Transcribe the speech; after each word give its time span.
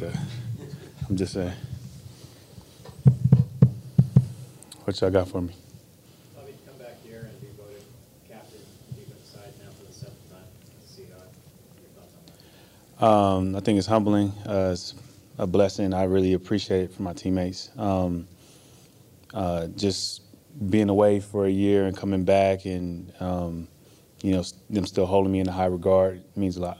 that. 0.00 0.16
I'm 1.08 1.16
just 1.16 1.32
saying. 1.34 1.52
What 4.84 5.00
y'all 5.00 5.10
got 5.10 5.28
for 5.28 5.40
me? 5.42 5.54
Bobby, 6.34 6.52
to 6.52 6.58
come 6.70 6.78
back 6.78 7.02
here 7.04 7.30
and 7.30 7.40
be 7.40 7.48
voted 7.56 7.82
captain, 8.28 8.58
defensive 8.94 9.24
side 9.26 9.52
now 9.62 9.70
for 9.78 9.86
the 9.86 9.92
seventh 9.92 10.30
time 10.30 10.40
as 10.76 10.98
a 10.98 11.00
Seahawk. 11.00 11.28
Your 11.80 11.90
thoughts 11.96 12.14
on 12.16 12.22
that? 12.98 13.06
Um, 13.06 13.56
I 13.56 13.60
think 13.60 13.78
it's 13.78 13.86
humbling. 13.86 14.32
Uh, 14.46 14.70
it's 14.72 14.94
a 15.38 15.46
blessing. 15.46 15.94
I 15.94 16.04
really 16.04 16.32
appreciate 16.32 16.82
it 16.84 16.92
for 16.92 17.02
my 17.02 17.12
teammates. 17.12 17.70
Um, 17.76 18.26
uh, 19.34 19.68
just 19.76 20.22
being 20.70 20.88
away 20.88 21.20
for 21.20 21.46
a 21.46 21.50
year 21.50 21.86
and 21.86 21.96
coming 21.96 22.24
back, 22.24 22.64
and 22.64 23.12
um, 23.20 23.68
you 24.22 24.32
know, 24.32 24.42
them 24.68 24.86
still 24.86 25.06
holding 25.06 25.32
me 25.32 25.40
in 25.40 25.48
a 25.48 25.52
high 25.52 25.66
regard 25.66 26.22
means 26.36 26.56
a 26.56 26.60
lot. 26.62 26.78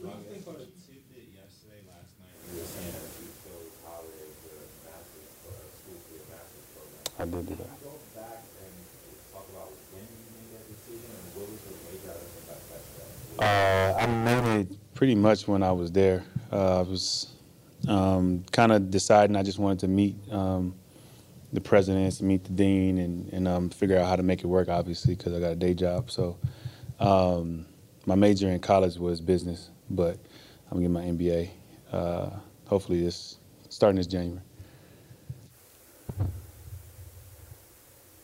What 0.00 0.16
do 0.16 0.24
you 0.24 0.32
think 0.32 0.42
about 0.48 0.56
a 0.56 0.66
tidbit 0.80 1.28
yesterday, 1.30 1.84
last 1.86 2.16
night? 2.18 2.32
You 2.50 2.56
were 2.58 2.64
saying 2.66 2.90
that 2.96 3.12
you 3.20 3.28
feel 3.44 3.60
College, 3.84 4.32
the 4.48 4.56
master's, 4.88 5.30
pro- 5.44 5.60
school 5.76 6.00
for 6.08 6.12
your 6.16 6.24
master's 6.32 6.66
program. 6.72 7.04
I 7.04 7.09
did 7.09 7.09
do 7.09 7.09
that. 7.09 7.09
Go 7.09 7.09
back 7.09 7.09
and 7.09 7.09
talk 7.09 7.09
about 7.09 7.09
when 7.09 7.09
you 7.09 7.09
made 7.09 7.09
that 7.09 7.09
decision 7.09 7.09
and 7.09 7.09
what 7.09 7.09
was 7.09 7.09
the 7.09 7.09
weight 7.09 7.09
out 7.20 7.26
of 7.28 7.46
that 7.46 7.58
that 7.58 7.68
Uh, 13.38 13.94
I 13.98 14.06
made 14.06 14.60
it 14.60 14.94
pretty 14.94 15.14
much 15.14 15.48
when 15.48 15.62
I 15.62 15.72
was 15.72 15.90
there. 15.92 16.24
Uh, 16.52 16.80
I 16.80 16.82
was 16.82 17.28
um, 17.88 18.44
kind 18.52 18.72
of 18.72 18.90
deciding 18.90 19.36
I 19.36 19.42
just 19.42 19.58
wanted 19.58 19.78
to 19.80 19.88
meet 19.88 20.16
um, 20.30 20.74
the 21.52 21.60
presidents, 21.60 22.20
meet 22.20 22.44
the 22.44 22.52
dean, 22.52 22.98
and, 22.98 23.32
and 23.32 23.48
um, 23.48 23.70
figure 23.70 23.98
out 23.98 24.06
how 24.08 24.16
to 24.16 24.22
make 24.22 24.40
it 24.40 24.46
work, 24.46 24.68
obviously, 24.68 25.14
because 25.14 25.32
I 25.32 25.40
got 25.40 25.52
a 25.52 25.56
day 25.56 25.72
job. 25.74 26.10
So 26.10 26.36
um, 26.98 27.66
my 28.06 28.14
major 28.14 28.48
in 28.50 28.60
college 28.60 28.96
was 28.96 29.20
business, 29.22 29.70
but 29.88 30.18
I'm 30.70 30.78
getting 30.78 30.92
my 30.92 31.02
MBA. 31.04 31.50
Uh, 31.92 32.30
hopefully, 32.66 33.02
this 33.02 33.38
starting 33.70 33.96
this 33.96 34.06
January. 34.06 34.42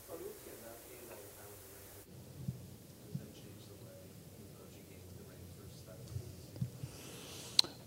Bobby, 0.09 0.25
what's 0.27 0.43
getting 0.45 0.61
out 0.67 0.79
gained 0.89 1.11
all 1.11 1.19
the 1.19 1.35
time 1.35 1.51
with 1.51 1.63
the 1.67 1.71
Rams? 1.75 2.07
Does 3.07 3.19
that 3.19 3.31
change 3.35 3.63
the 3.67 3.75
way 3.83 3.97
you 4.39 4.47
approach 4.55 4.75
a 4.79 4.85
game 4.87 5.03
with 5.07 5.19
the 5.19 5.27
Rams 5.31 5.51
versus 5.59 5.83
that 5.87 5.99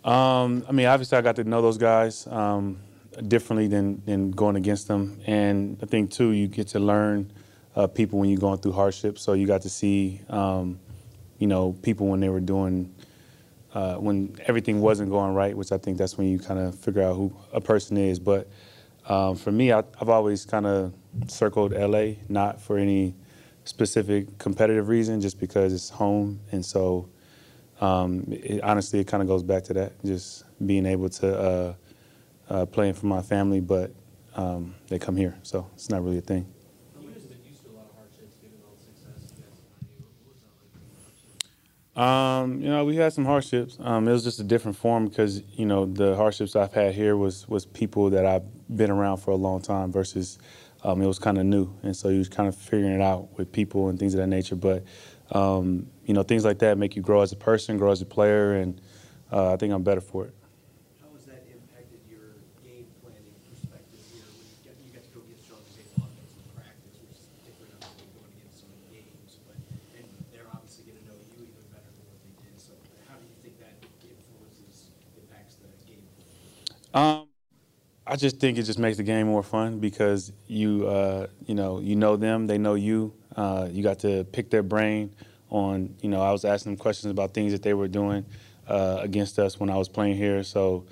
Um, 0.09 0.65
I 0.67 0.71
mean, 0.71 0.87
obviously, 0.87 1.19
I 1.19 1.21
got 1.21 1.35
to 1.35 1.43
know 1.43 1.61
those 1.61 1.77
guys 1.77 2.25
um, 2.25 2.79
differently 3.27 3.67
than, 3.67 4.01
than 4.05 4.31
going 4.31 4.55
against 4.55 4.87
them. 4.87 5.21
And 5.27 5.77
I 5.83 5.85
think, 5.85 6.09
too, 6.09 6.31
you 6.31 6.47
get 6.47 6.69
to 6.69 6.79
learn 6.79 7.31
uh, 7.75 7.85
people 7.85 8.17
when 8.17 8.27
you're 8.31 8.39
going 8.39 8.57
through 8.57 8.71
hardship. 8.71 9.19
So 9.19 9.33
you 9.33 9.45
got 9.45 9.61
to 9.61 9.69
see, 9.69 10.21
um, 10.27 10.79
you 11.37 11.45
know, 11.45 11.73
people 11.83 12.07
when 12.07 12.21
they 12.21 12.29
were 12.29 12.39
doing, 12.39 12.91
uh, 13.75 13.97
when 13.97 14.35
everything 14.47 14.81
wasn't 14.81 15.11
going 15.11 15.35
right, 15.35 15.55
which 15.55 15.71
I 15.71 15.77
think 15.77 15.99
that's 15.99 16.17
when 16.17 16.25
you 16.25 16.39
kind 16.39 16.59
of 16.59 16.73
figure 16.73 17.03
out 17.03 17.15
who 17.15 17.31
a 17.53 17.61
person 17.61 17.95
is. 17.95 18.17
But 18.17 18.49
um, 19.07 19.35
for 19.35 19.51
me, 19.51 19.71
I, 19.71 19.83
I've 20.01 20.09
always 20.09 20.43
kind 20.43 20.65
of 20.65 20.91
circled 21.27 21.71
LA, 21.71 22.13
not 22.27 22.59
for 22.59 22.79
any 22.79 23.13
specific 23.63 24.39
competitive 24.39 24.87
reason, 24.87 25.21
just 25.21 25.39
because 25.39 25.71
it's 25.71 25.91
home. 25.91 26.39
And 26.51 26.65
so, 26.65 27.09
um, 27.79 28.25
it, 28.29 28.61
honestly, 28.61 28.99
it 28.99 29.07
kind 29.07 29.21
of 29.21 29.27
goes 29.27 29.43
back 29.43 29.63
to 29.65 29.73
that, 29.73 29.93
just 30.03 30.43
being 30.65 30.85
able 30.85 31.09
to 31.09 31.39
uh, 31.39 31.73
uh, 32.49 32.65
playing 32.65 32.93
for 32.93 33.05
my 33.05 33.21
family, 33.21 33.59
but 33.59 33.91
um, 34.35 34.75
they 34.87 34.99
come 34.99 35.15
here, 35.15 35.37
so 35.43 35.69
it's 35.73 35.89
not 35.89 36.03
really 36.03 36.17
a 36.17 36.21
thing. 36.21 36.45
You 36.99 37.07
guys 37.07 37.21
have 37.21 37.29
been 37.29 37.39
used 37.49 37.63
to 37.63 37.69
a 37.69 37.75
lot 37.77 37.85
of 37.89 37.95
hardships 37.95 38.35
given 38.41 38.59
all 38.65 38.75
the 38.75 38.83
success 38.83 39.31
you 39.37 39.43
guys 39.43 39.59
have 39.59 39.79
had. 39.79 40.03
What 40.23 40.33
was 40.33 40.41
that 41.95 41.95
like? 41.95 42.43
Um, 42.43 42.61
you 42.61 42.69
know, 42.69 42.85
we 42.85 42.95
had 42.95 43.13
some 43.13 43.25
hardships. 43.25 43.77
Um, 43.79 44.07
it 44.07 44.11
was 44.11 44.23
just 44.23 44.39
a 44.39 44.43
different 44.43 44.77
form 44.77 45.07
because 45.07 45.43
you 45.53 45.65
know 45.65 45.85
the 45.85 46.15
hardships 46.15 46.55
I've 46.55 46.73
had 46.73 46.93
here 46.95 47.15
was 47.17 47.47
was 47.47 47.65
people 47.65 48.09
that 48.11 48.25
I've 48.25 48.43
been 48.75 48.91
around 48.91 49.17
for 49.17 49.31
a 49.31 49.35
long 49.35 49.61
time 49.61 49.91
versus 49.91 50.37
um, 50.83 51.01
it 51.01 51.07
was 51.07 51.19
kind 51.19 51.37
of 51.37 51.45
new, 51.45 51.73
and 51.83 51.95
so 51.95 52.09
you 52.09 52.19
was 52.19 52.29
kind 52.29 52.47
of 52.47 52.55
figuring 52.55 52.93
it 52.93 53.01
out 53.01 53.37
with 53.37 53.51
people 53.51 53.89
and 53.89 53.99
things 53.99 54.13
of 54.13 54.19
that 54.19 54.27
nature. 54.27 54.55
But 54.55 54.83
um, 55.31 55.87
you 56.05 56.13
know, 56.13 56.23
things 56.23 56.45
like 56.45 56.59
that 56.59 56.77
make 56.77 56.95
you 56.95 57.01
grow 57.01 57.21
as 57.21 57.31
a 57.31 57.35
person, 57.35 57.77
grow 57.77 57.91
as 57.91 58.01
a 58.01 58.05
player, 58.05 58.53
and 58.55 58.79
uh, 59.31 59.53
I 59.53 59.57
think 59.57 59.73
I'm 59.73 59.83
better 59.83 60.01
for 60.01 60.25
it. 60.25 60.33
How 61.01 61.09
has 61.15 61.25
that 61.25 61.45
impacted 61.51 61.99
your 62.09 62.41
game 62.63 62.87
planning 63.01 63.35
perspective 63.49 64.01
here? 64.11 64.25
When 64.33 64.47
you 64.49 64.57
get, 64.63 64.75
you 64.81 64.89
get 64.93 65.03
to 65.05 65.11
go 65.13 65.21
against 65.25 65.45
Sean 65.47 65.61
McVay's 65.65 65.93
offense 65.97 66.33
in 66.37 66.45
practice, 66.55 66.95
which 67.03 67.19
is 67.21 67.29
different 67.45 67.77
than 67.97 68.09
going 68.15 68.31
against 68.37 68.65
some 68.65 68.73
games, 68.89 69.39
but, 69.45 69.57
and 69.97 70.05
they're 70.33 70.49
obviously 70.51 70.89
gonna 70.89 71.05
know 71.05 71.17
you 71.19 71.45
even 71.45 71.65
better 71.73 71.89
than 71.93 72.05
what 72.09 72.19
they 72.25 72.33
did, 72.43 72.55
so 72.59 72.73
how 73.07 73.17
do 73.19 73.25
you 73.27 73.37
think 73.43 73.55
that 73.61 73.75
influences, 74.01 74.89
impacts 75.17 75.55
the 75.61 75.69
game? 75.85 76.05
Um, 76.93 77.27
I 78.07 78.15
just 78.15 78.39
think 78.39 78.57
it 78.57 78.63
just 78.63 78.79
makes 78.79 78.97
the 78.97 79.03
game 79.03 79.27
more 79.27 79.43
fun 79.43 79.79
because 79.79 80.31
you, 80.47 80.87
uh, 80.87 81.27
you 81.45 81.55
know, 81.55 81.79
you 81.79 81.95
know 81.95 82.15
them, 82.17 82.47
they 82.47 82.57
know 82.57 82.73
you. 82.75 83.13
Uh, 83.39 83.69
you 83.71 83.81
got 83.81 83.99
to 83.99 84.25
pick 84.25 84.49
their 84.49 84.63
brain 84.63 85.11
on, 85.49 85.95
you 86.01 86.09
know, 86.09 86.21
I 86.21 86.31
was 86.31 86.43
asking 86.43 86.73
them 86.73 86.77
questions 86.77 87.09
about 87.09 87.33
things 87.33 87.53
that 87.53 87.63
they 87.63 87.73
were 87.73 87.87
doing 87.87 88.25
uh, 88.67 88.99
against 89.01 89.39
us 89.39 89.59
when 89.59 89.69
I 89.69 89.77
was 89.77 89.87
playing 89.87 90.17
here. 90.17 90.43
So, 90.43 90.85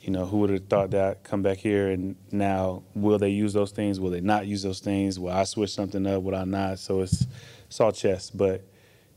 you 0.00 0.10
know, 0.10 0.24
who 0.26 0.38
would 0.38 0.50
have 0.50 0.66
thought 0.66 0.90
that 0.92 1.24
come 1.24 1.42
back 1.42 1.58
here 1.58 1.90
and 1.90 2.16
now 2.32 2.82
will 2.94 3.18
they 3.18 3.28
use 3.28 3.52
those 3.52 3.70
things? 3.70 4.00
Will 4.00 4.10
they 4.10 4.20
not 4.20 4.46
use 4.46 4.62
those 4.62 4.80
things? 4.80 5.18
Will 5.18 5.30
I 5.30 5.44
switch 5.44 5.74
something 5.74 6.06
up? 6.06 6.22
Will 6.22 6.34
I 6.34 6.44
not? 6.44 6.78
So 6.78 7.00
it's 7.02 7.26
it's 7.66 7.80
all 7.80 7.92
chess, 7.92 8.30
but 8.30 8.54
it 8.54 8.64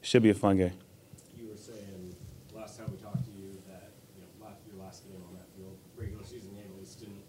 should 0.01 0.23
be 0.23 0.29
a 0.29 0.33
fun 0.33 0.57
game. 0.57 0.73
you 1.37 1.47
were 1.49 1.55
saying 1.57 2.15
last 2.53 2.77
time 2.77 2.87
we 2.91 2.97
talked 2.97 3.23
to 3.23 3.31
you 3.31 3.59
that, 3.67 3.91
you 4.15 4.23
know, 4.23 4.45
last, 4.45 4.59
your 4.67 4.81
last 4.83 5.03
game 5.07 5.21
on 5.27 5.35
that 5.35 5.47
field, 5.55 5.75
regular 5.95 6.23
season 6.23 6.51
game 6.55 6.67
at 6.73 6.79
least 6.79 6.99
didn't 6.99 7.23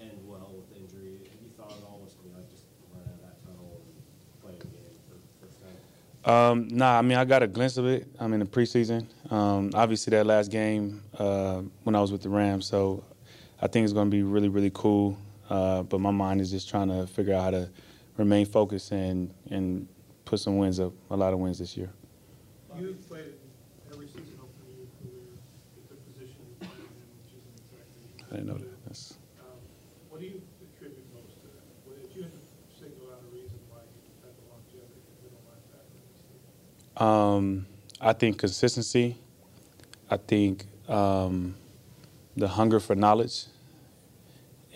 end 0.00 0.16
well 0.26 0.52
with 0.56 0.68
injury. 0.76 1.20
Have 1.32 1.40
you 1.44 1.52
thought 1.56 1.72
at 1.76 1.84
all 1.84 2.00
what's 2.00 2.14
gonna 2.16 2.32
be 2.32 2.36
like 2.40 2.48
just 2.50 2.64
run 2.92 3.04
out 3.08 3.14
of 3.14 3.20
that 3.24 3.36
tunnel 3.44 3.80
and 3.84 3.94
play 4.40 4.54
a 4.56 4.64
game 4.72 4.96
for 5.06 5.16
first 5.44 5.60
time? 5.60 5.76
Um, 6.24 6.68
nah, 6.68 6.98
I 6.98 7.02
mean, 7.02 7.18
I 7.18 7.24
got 7.24 7.42
a 7.42 7.46
glimpse 7.48 7.76
of 7.78 7.86
it. 7.86 8.06
I'm 8.20 8.32
in 8.32 8.40
the 8.40 8.46
preseason. 8.46 9.06
Um, 9.32 9.70
obviously, 9.74 10.12
that 10.12 10.24
last 10.26 10.50
game 10.50 11.02
uh, 11.18 11.62
when 11.82 11.96
I 11.96 12.00
was 12.00 12.12
with 12.12 12.22
the 12.22 12.28
Rams, 12.28 12.66
so 12.66 13.02
I 13.60 13.66
think 13.66 13.84
it's 13.84 13.92
going 13.92 14.08
to 14.08 14.16
be 14.16 14.22
really, 14.22 14.48
really 14.48 14.70
cool. 14.72 15.18
Uh, 15.50 15.82
but 15.82 16.00
my 16.00 16.10
mind 16.12 16.40
is 16.40 16.50
just 16.50 16.68
trying 16.68 16.88
to 16.88 17.06
figure 17.08 17.34
out 17.34 17.42
how 17.42 17.50
to 17.50 17.70
remain 18.16 18.46
focused 18.46 18.92
and 18.92 19.34
and 19.50 19.88
put 20.24 20.38
some 20.38 20.56
wins 20.58 20.78
up, 20.78 20.92
a 21.10 21.16
lot 21.16 21.32
of 21.32 21.40
wins 21.40 21.58
this 21.58 21.76
year. 21.76 21.90
You've 22.78 23.06
played 23.08 23.34
every 23.92 24.06
season 24.06 24.38
opener 24.40 24.70
of 24.70 24.78
your 24.78 24.88
career 25.02 25.28
at 25.76 25.88
the 25.90 25.96
position 26.08 26.38
you 26.48 26.54
played 26.62 26.86
in, 26.88 26.88
which 27.20 27.34
isn't 27.36 27.56
exactly. 27.58 28.02
I 28.30 28.34
didn't 28.38 28.46
know 28.46 28.58
that. 28.62 28.84
That's, 28.86 29.18
Um, 29.42 29.58
What 30.08 30.20
do 30.22 30.26
you 30.26 30.40
attribute 30.62 31.04
most 31.12 31.36
to 31.42 31.48
that? 31.52 31.66
What- 31.84 31.98
If 32.00 32.16
you 32.16 32.22
had 32.22 32.32
to 32.32 32.40
single 32.72 33.12
out 33.12 33.20
a 33.20 33.28
reason 33.34 33.58
why 33.68 33.84
you've 33.92 34.22
had 34.24 34.32
the 34.40 34.44
longevity 34.48 35.04
as 35.04 35.16
middle 35.20 35.42
linebacker 35.44 35.92
in 35.92 36.00
this 36.16 36.24
league? 36.32 36.48
Um, 36.96 37.66
I 38.00 38.12
think 38.12 38.38
consistency. 38.38 39.16
I 40.10 40.16
think 40.16 40.66
um, 40.88 41.54
the 42.36 42.48
hunger 42.48 42.80
for 42.80 42.94
knowledge 42.94 43.46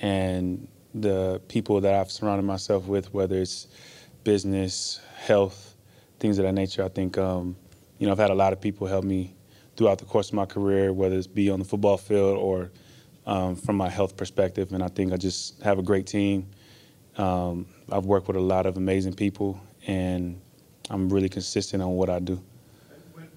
and 0.00 0.68
the 0.94 1.40
people 1.48 1.80
that 1.80 1.94
I've 1.94 2.10
surrounded 2.10 2.44
myself 2.44 2.86
with, 2.86 3.12
whether 3.12 3.36
it's 3.36 3.66
business, 4.24 5.00
health, 5.16 5.76
things 6.18 6.38
of 6.38 6.44
that 6.44 6.52
nature. 6.52 6.84
I 6.84 6.88
think, 6.88 7.18
um, 7.18 7.56
you 7.98 8.06
know, 8.06 8.12
I've 8.12 8.18
had 8.18 8.30
a 8.30 8.34
lot 8.34 8.52
of 8.52 8.60
people 8.60 8.86
help 8.86 9.04
me 9.04 9.34
throughout 9.76 9.98
the 9.98 10.04
course 10.04 10.28
of 10.28 10.34
my 10.34 10.46
career, 10.46 10.92
whether 10.92 11.16
it's 11.16 11.26
be 11.26 11.50
on 11.50 11.58
the 11.58 11.64
football 11.64 11.98
field 11.98 12.38
or 12.38 12.70
um, 13.26 13.56
from 13.56 13.76
my 13.76 13.88
health 13.88 14.16
perspective. 14.16 14.72
And 14.72 14.82
I 14.82 14.88
think 14.88 15.12
I 15.12 15.16
just 15.16 15.60
have 15.62 15.78
a 15.78 15.82
great 15.82 16.06
team. 16.06 16.48
Um, 17.18 17.66
I've 17.90 18.06
worked 18.06 18.28
with 18.28 18.36
a 18.36 18.40
lot 18.40 18.66
of 18.66 18.76
amazing 18.76 19.14
people, 19.14 19.60
and 19.86 20.40
I'm 20.90 21.08
really 21.08 21.28
consistent 21.28 21.82
on 21.82 21.90
what 21.90 22.08
I 22.08 22.18
do. 22.18 22.40
When, 23.12 23.24
at 23.24 23.30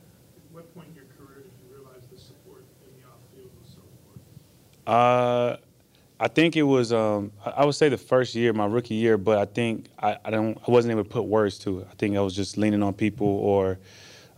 what 0.51 0.73
point 0.75 0.87
in 0.89 0.95
your 0.95 1.05
career 1.17 1.43
did 1.43 1.51
you 1.61 1.75
realize 1.75 2.03
the 2.11 2.19
support 2.19 2.63
in 2.85 3.01
the 3.01 3.07
off-field 3.07 3.49
was 3.61 3.73
so 3.73 3.81
important? 3.91 4.23
Uh, 4.87 5.57
I 6.21 6.27
think 6.27 6.57
it 6.57 6.63
was. 6.63 6.91
Um, 6.91 7.31
I 7.45 7.49
I 7.61 7.65
would 7.65 7.75
say 7.75 7.89
the 7.89 7.97
first 7.97 8.35
year, 8.35 8.51
my 8.53 8.65
rookie 8.65 8.95
year, 8.95 9.17
but 9.17 9.37
I 9.37 9.45
think 9.45 9.87
I, 9.99 10.17
I 10.25 10.29
don't. 10.29 10.57
I 10.67 10.71
wasn't 10.71 10.91
able 10.91 11.03
to 11.03 11.09
put 11.09 11.23
words 11.23 11.57
to 11.59 11.79
it. 11.79 11.87
I 11.89 11.95
think 11.95 12.17
I 12.17 12.21
was 12.21 12.35
just 12.35 12.57
leaning 12.57 12.83
on 12.83 12.93
people, 12.93 13.27
or 13.27 13.79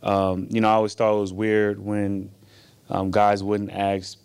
um, 0.04 0.48
you 0.52 0.62
know, 0.62 0.70
I 0.70 0.74
always 0.74 0.94
thought 0.94 1.16
it 1.18 1.20
was 1.20 1.34
weird 1.34 1.80
when 1.80 2.30
um, 2.90 3.10
guys 3.12 3.44
wouldn't 3.44 3.72
ask 3.72 4.18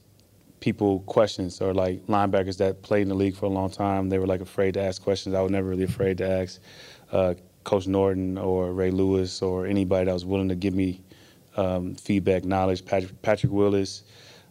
people 0.60 1.00
questions, 1.00 1.60
or 1.60 1.72
like 1.72 2.04
linebackers 2.06 2.58
that 2.58 2.82
played 2.82 3.02
in 3.02 3.08
the 3.08 3.14
league 3.14 3.36
for 3.36 3.46
a 3.46 3.50
long 3.50 3.70
time. 3.70 4.10
They 4.10 4.18
were 4.18 4.26
like 4.26 4.42
afraid 4.42 4.74
to 4.74 4.82
ask 4.82 5.00
questions. 5.00 5.34
I 5.34 5.40
was 5.40 5.50
never 5.50 5.68
really 5.68 5.84
afraid 5.84 6.18
to 6.18 6.28
ask 6.28 6.60
uh, 7.10 7.34
Coach 7.66 7.88
Norton 7.88 8.38
or 8.38 8.72
Ray 8.72 8.92
Lewis 8.92 9.42
or 9.42 9.66
anybody 9.66 10.06
that 10.06 10.12
was 10.12 10.24
willing 10.24 10.48
to 10.48 10.54
give 10.54 10.72
me 10.72 11.02
um, 11.56 11.96
feedback, 11.96 12.44
knowledge. 12.44 12.86
Patrick, 12.86 13.20
Patrick 13.22 13.50
Willis, 13.50 14.04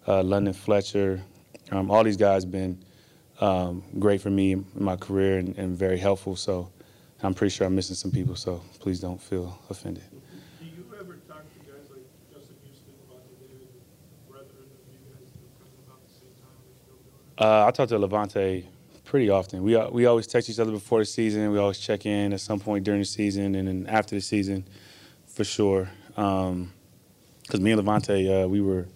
uh, 0.06 0.22
London 0.22 0.54
Fletcher, 0.54 1.24
um, 1.72 1.90
all 1.90 2.04
these 2.04 2.18
guys 2.18 2.44
been 2.44 2.78
um, 3.40 3.84
great 4.00 4.20
for 4.20 4.30
me 4.30 4.52
in 4.52 4.66
my 4.76 4.98
career 4.98 5.38
and, 5.38 5.58
and 5.58 5.78
very 5.78 5.98
helpful. 5.98 6.36
So 6.36 6.70
I'm 7.24 7.34
pretty 7.34 7.56
sure 7.56 7.66
I'm 7.66 7.74
missing 7.74 7.96
some 7.96 8.12
people. 8.12 8.36
So 8.36 8.62
please 8.80 9.00
don't 9.00 9.22
feel 9.22 9.58
offended. 9.70 10.04
Do 10.60 10.66
you 10.66 10.86
ever 11.00 11.14
talk 11.26 11.44
to 11.54 11.60
guys 11.72 11.88
like 11.90 12.04
Justin 12.34 12.58
Houston 12.66 12.94
about 13.08 13.24
the 13.40 13.48
guys 13.48 15.32
come 15.58 15.70
about 15.88 16.06
the 16.06 16.14
same 16.14 16.36
time? 17.38 17.64
Uh, 17.64 17.66
I 17.66 17.72
talked 17.72 17.90
to 17.92 17.98
Lavonte 17.98 18.66
pretty 19.06 19.30
often. 19.30 19.64
We 19.64 19.76
uh, 19.76 19.90
we 19.90 20.06
always 20.06 20.28
text 20.28 20.50
each 20.50 20.60
other 20.60 20.72
before 20.72 21.00
the 21.00 21.06
season. 21.06 21.52
We 21.52 21.60
always 21.60 21.78
check 21.78 22.06
in 22.06 22.34
at 22.34 22.42
some 22.42 22.60
point 22.60 22.84
during 22.84 23.02
the 23.02 23.06
season 23.06 23.56
and 23.56 23.68
then 23.68 23.88
after 23.88 24.16
the 24.16 24.22
season, 24.22 24.66
for 25.28 25.44
sure. 25.44 25.90
Because 26.08 27.60
me 27.60 27.72
and 27.72 27.82
Lavonte, 27.82 28.44
uh, 28.44 28.48
we 28.48 28.62
were 28.62 28.88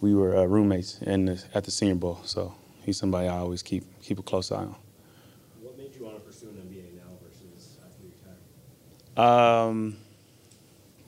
we 0.00 0.14
were 0.14 0.36
uh, 0.36 0.44
roommates 0.44 1.00
in 1.02 1.26
the, 1.26 1.42
at 1.54 1.64
the 1.64 1.70
Senior 1.70 1.96
Bowl. 1.96 2.20
So 2.24 2.54
he's 2.84 2.96
somebody 2.98 3.28
I 3.28 3.38
always 3.38 3.62
keep 3.62 3.84
keep 4.02 4.18
a 4.18 4.22
close 4.22 4.52
eye 4.52 4.56
on. 4.56 4.76
What 5.60 5.76
made 5.76 5.94
you 5.94 6.04
want 6.04 6.16
to 6.16 6.20
pursue 6.20 6.48
an 6.48 6.54
MBA 6.54 6.96
now 6.96 7.10
versus 7.22 7.78
after 7.84 8.02
you 8.02 8.10
retired? 9.16 9.68
Um, 9.68 9.96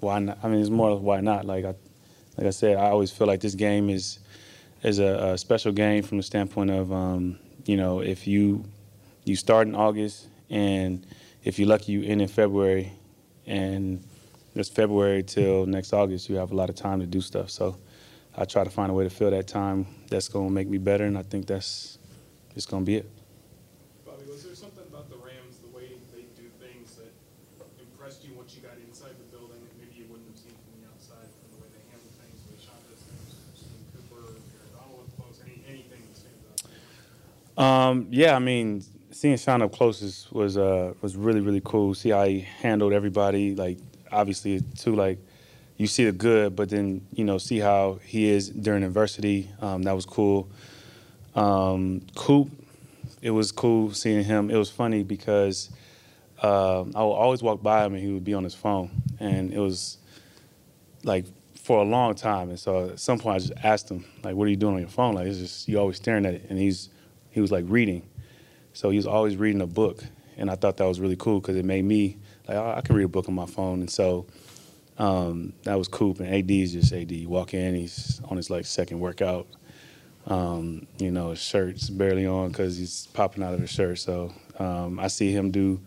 why 0.01 0.19
not? 0.19 0.39
I 0.43 0.49
mean, 0.49 0.61
it's 0.61 0.71
more 0.71 0.91
of 0.91 1.03
why 1.03 1.21
not. 1.21 1.45
Like 1.45 1.65
I, 1.65 1.75
like 2.37 2.47
I 2.47 2.51
said, 2.51 2.77
I 2.77 2.91
always 2.91 3.11
feel 3.11 3.27
like 3.27 3.41
this 3.41 3.55
game 3.55 3.89
is 3.89 4.19
is 4.83 4.99
a, 4.99 5.33
a 5.33 5.39
special 5.39 5.73
game 5.73 6.03
from 6.03 6.17
the 6.17 6.23
standpoint 6.23 6.71
of, 6.71 6.91
um, 6.91 7.39
you 7.67 7.77
know, 7.77 8.01
if 8.01 8.27
you 8.27 8.65
you 9.25 9.37
start 9.37 9.67
in 9.67 9.75
August 9.75 10.29
and 10.49 11.07
if 11.45 11.59
you're 11.59 11.69
lucky, 11.69 11.93
you 11.93 12.03
end 12.03 12.21
in 12.21 12.29
February, 12.29 12.93
and 13.47 14.05
it's 14.55 14.69
February 14.69 15.23
till 15.23 15.65
next 15.67 15.93
August, 15.93 16.29
you 16.29 16.37
have 16.37 16.53
a 16.53 16.55
lot 16.55 16.69
of 16.69 16.77
time 16.77 17.01
to 17.01 17.07
do 17.07 17.21
stuff. 17.21 17.51
So 17.51 17.79
I 18.37 18.45
try 18.45 18.65
to 18.65 18.71
find 18.71 18.91
a 18.91 18.95
way 18.95 19.05
to 19.05 19.11
fill 19.11 19.31
that 19.31 19.49
time 19.49 19.87
that's 20.09 20.29
going 20.29 20.49
to 20.49 20.53
make 20.53 20.69
me 20.69 20.79
better, 20.79 21.05
and 21.05 21.17
I 21.17 21.23
think 21.23 21.47
that's 21.47 21.99
going 22.69 22.85
to 22.85 22.87
be 22.87 22.97
it. 22.97 23.11
Bobby, 24.05 24.25
was 24.29 24.45
there 24.45 24.55
something 24.55 24.85
about 24.89 25.09
the 25.09 25.17
Rams, 25.17 25.59
the 25.65 25.75
way 25.75 25.89
they 26.13 26.27
do 26.37 26.51
things 26.61 26.97
that 26.97 27.11
impressed 27.81 28.25
you 28.25 28.35
once 28.35 28.55
you 28.55 28.61
got 28.61 28.77
inside 28.87 29.17
the 29.17 29.29
building 29.33 29.59
that 29.65 29.75
maybe 29.81 29.97
you 29.97 30.05
wouldn't 30.11 30.29
have 30.29 30.39
seen 30.39 30.53
from 30.61 30.77
the 30.77 30.87
outside, 30.93 31.31
from 31.41 31.57
the 31.57 31.61
way 31.65 31.69
they 31.73 31.83
handle 31.89 32.11
things, 32.21 32.37
the 32.45 32.53
way 32.53 32.59
Sean 32.61 32.77
does 32.91 33.01
things, 33.01 33.33
Steve 33.57 33.87
Cooper, 33.97 34.37
Aaron 34.37 34.71
Donald 34.77 35.09
up 35.09 35.11
close, 35.17 35.41
any, 35.47 35.65
anything 35.65 36.05
that 36.05 36.17
stands 36.21 36.45
out? 36.53 36.69
Um, 37.61 38.07
yeah, 38.11 38.35
I 38.35 38.39
mean, 38.39 38.83
seeing 39.11 39.37
Sean 39.37 39.61
up 39.61 39.73
close 39.73 40.31
was 40.33 40.57
uh, 40.57 40.95
was 41.03 41.15
really 41.15 41.43
really 41.43 41.61
cool. 41.63 41.95
See 41.95 42.09
how 42.09 42.25
he 42.25 42.41
handled 42.41 42.95
everybody. 42.95 43.55
Like 43.55 43.77
obviously 44.11 44.63
too, 44.79 44.97
like 44.97 45.19
you 45.77 45.87
see 45.87 46.07
the 46.07 46.13
good, 46.13 46.57
but 46.57 46.71
then 46.71 47.07
you 47.13 47.23
know 47.23 47.37
see 47.37 47.59
how 47.59 47.99
he 48.03 48.31
is 48.31 48.49
during 48.49 48.83
adversity. 48.83 49.51
Um, 49.61 49.83
that 49.83 49.93
was 49.95 50.07
cool. 50.07 50.49
Um, 51.35 52.01
Coop, 52.17 52.51
it 53.21 53.31
was 53.31 53.53
cool 53.53 53.93
seeing 53.93 54.25
him. 54.25 54.51
It 54.51 54.57
was 54.57 54.71
funny 54.71 55.03
because 55.03 55.69
um 56.43 56.93
I 56.97 57.03
would 57.03 57.13
always 57.13 57.43
walk 57.43 57.63
by 57.63 57.85
him 57.85 57.93
and 57.93 58.03
he 58.03 58.11
would 58.11 58.25
be 58.25 58.33
on 58.33 58.43
his 58.43 58.55
phone, 58.55 59.03
and 59.21 59.53
it 59.53 59.59
was 59.59 59.99
like 61.05 61.27
for 61.57 61.83
a 61.83 61.85
long 61.85 62.15
time. 62.15 62.49
And 62.49 62.59
so 62.59 62.89
at 62.89 63.01
some 63.01 63.19
point 63.19 63.37
I 63.37 63.39
just 63.41 63.53
asked 63.63 63.91
him 63.91 64.07
like, 64.25 64.35
"What 64.35 64.47
are 64.47 64.51
you 64.51 64.57
doing 64.57 64.77
on 64.77 64.81
your 64.81 64.89
phone?" 64.89 65.15
Like 65.15 65.27
it's 65.27 65.41
just 65.41 65.69
you 65.69 65.79
always 65.79 65.99
staring 65.99 66.25
at 66.25 66.33
it, 66.33 66.47
and 66.49 66.59
he's 66.59 66.89
he 67.31 67.41
was 67.41 67.51
like 67.51 67.65
reading. 67.69 68.09
So 68.73 68.91
he 68.91 68.97
was 68.97 69.07
always 69.07 69.37
reading 69.37 69.61
a 69.61 69.67
book, 69.67 70.05
and 70.37 70.51
I 70.51 70.55
thought 70.55 70.77
that 70.79 70.87
was 70.87 71.01
really 71.01 71.17
cool 71.17 71.41
because 71.41 71.57
it 71.57 71.65
made 71.65 71.85
me 71.85 72.19
like 72.49 72.57
oh, 72.57 72.75
I 72.77 72.81
can 72.81 72.97
read 72.97 73.05
a 73.05 73.09
book 73.09 73.29
on 73.29 73.35
my 73.35 73.47
phone, 73.47 73.81
and 73.81 73.91
so 73.91 74.27
um, 74.99 75.53
that 75.65 75.77
was 75.77 75.89
Coop. 75.89 76.21
And 76.21 76.33
AD 76.33 76.51
is 76.51 76.73
just 76.73 76.93
AD. 76.93 77.11
You 77.11 77.29
walk 77.29 77.55
in, 77.55 77.75
he's 77.75 78.21
on 78.29 78.37
his 78.37 78.51
like 78.51 78.67
second 78.67 79.01
workout. 79.01 79.47
Um, 80.27 80.87
you 80.99 81.11
know, 81.11 81.31
his 81.31 81.41
shirt's 81.41 81.89
barely 81.91 82.27
on 82.27 82.49
because 82.49 82.77
he's 82.77 83.09
popping 83.09 83.43
out 83.43 83.55
of 83.55 83.61
his 83.61 83.71
shirt. 83.71 83.99
So 83.99 84.33
um, 84.59 85.01
I 85.01 85.09
see 85.09 85.33
him 85.33 85.51
do 85.51 85.81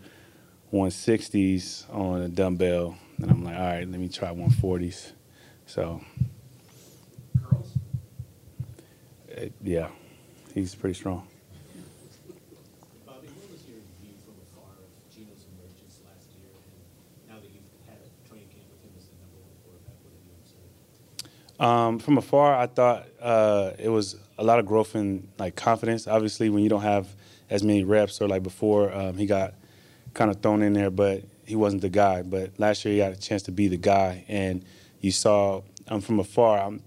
160s 0.74 1.86
on 1.94 2.22
a 2.22 2.30
dumbbell, 2.30 2.98
and 3.22 3.30
I'm 3.30 3.44
like, 3.44 3.56
all 3.56 3.62
right, 3.62 3.88
let 3.88 4.00
me 4.00 4.10
try 4.10 4.30
140s. 4.30 5.12
So 5.68 6.01
Curls? 7.42 7.78
uh, 9.38 9.45
yeah, 9.62 9.90
he's 10.54 10.74
pretty 10.74 10.95
strong. 10.95 11.28
Bobby, 13.06 13.28
what 13.38 13.52
was 13.52 13.62
your 13.69 13.78
view 14.02 14.18
from 14.25 14.33
afar 14.50 14.74
of 14.81 14.90
Geno's 15.13 15.45
emergence 15.54 16.02
last 16.04 16.25
year? 16.42 16.50
And 16.50 17.30
now 17.30 17.38
that 17.40 17.50
you've 17.54 17.69
had 17.86 18.02
a 18.02 18.10
training 18.28 18.50
camp 18.50 18.66
with 18.74 18.81
him 18.81 18.98
as 18.98 19.06
the 19.07 19.18
number 19.22 19.38
one 19.45 19.54
quarterback, 19.62 19.98
what 20.02 20.12
have 20.18 20.25
you 20.25 20.33
observed? 20.42 20.74
Um, 21.59 22.00
from 22.00 22.17
afar, 22.17 22.55
I 22.55 22.67
thought 22.67 23.07
uh, 23.21 23.71
it 23.77 23.89
was 23.89 24.17
a 24.38 24.44
lot 24.44 24.59
of 24.59 24.65
growth 24.65 24.95
in 24.95 25.27
like 25.38 25.55
confidence. 25.55 26.07
Obviously, 26.07 26.50
when 26.50 26.63
you 26.63 26.69
don't 26.69 26.81
have 26.81 27.07
as 27.50 27.63
many 27.63 27.83
reps 27.83 28.21
or 28.21 28.27
like 28.27 28.44
before, 28.44 28.94
um, 28.94 29.15
he 29.17 29.25
got 29.25 29.53
kind 30.13 30.31
of 30.31 30.41
thrown 30.41 30.61
in 30.61 30.73
there, 30.73 30.89
but 30.89 31.23
he 31.45 31.55
wasn't 31.55 31.81
the 31.81 31.89
guy. 31.89 32.21
But 32.21 32.59
last 32.59 32.83
year, 32.85 32.94
he 32.94 33.00
had 33.00 33.13
a 33.13 33.17
chance 33.17 33.44
to 33.44 33.51
be 33.51 33.67
the 33.67 33.77
guy, 33.77 34.25
and 34.27 34.65
you 35.00 35.11
saw 35.11 35.61
um, 35.88 36.01
from 36.01 36.19
afar. 36.19 36.59
I'm, 36.59 36.81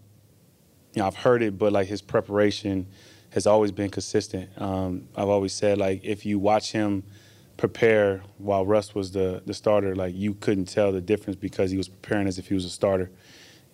you 0.94 1.02
know, 1.02 1.06
I've 1.06 1.16
heard 1.16 1.42
it, 1.42 1.58
but 1.58 1.72
like 1.72 1.86
his 1.86 2.02
preparation 2.02 2.86
has 3.30 3.46
always 3.46 3.70
been 3.70 3.90
consistent. 3.90 4.50
Um, 4.60 5.08
I've 5.14 5.28
always 5.28 5.52
said 5.52 5.78
like 5.78 6.00
if 6.04 6.24
you 6.24 6.38
watch 6.38 6.72
him 6.72 7.04
prepare 7.56 8.22
while 8.38 8.66
Russ 8.66 8.94
was 8.94 9.12
the 9.12 9.42
the 9.44 9.54
starter, 9.54 9.94
like 9.94 10.14
you 10.14 10.34
couldn't 10.34 10.66
tell 10.66 10.90
the 10.90 11.00
difference 11.00 11.36
because 11.36 11.70
he 11.70 11.76
was 11.76 11.88
preparing 11.88 12.26
as 12.26 12.38
if 12.38 12.48
he 12.48 12.54
was 12.54 12.64
a 12.64 12.70
starter. 12.70 13.10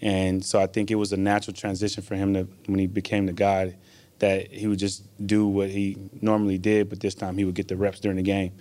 And 0.03 0.45
so 0.45 0.61
I 0.61 0.67
think 0.67 0.91
it 0.91 0.97
was 0.97 1.13
a 1.13 1.17
natural 1.17 1.55
transition 1.55 2.03
for 2.03 2.17
him 2.17 2.35
to 2.35 2.49
when 2.67 2.81
he 2.81 2.87
became 2.87 3.27
the 3.27 3.33
guy 3.33 3.77
that 4.19 4.53
he 4.53 4.67
would 4.67 4.79
just 4.79 5.05
do 5.27 5.47
what 5.47 5.71
he 5.71 5.97
normally 6.21 6.59
did, 6.59 6.89
but 6.89 7.01
this 7.01 7.15
time 7.15 7.39
he 7.39 7.45
would 7.45 7.55
get 7.55 7.69
the 7.69 7.77
reps 7.77 8.01
during 8.01 8.17
the 8.17 8.23
game. 8.23 8.53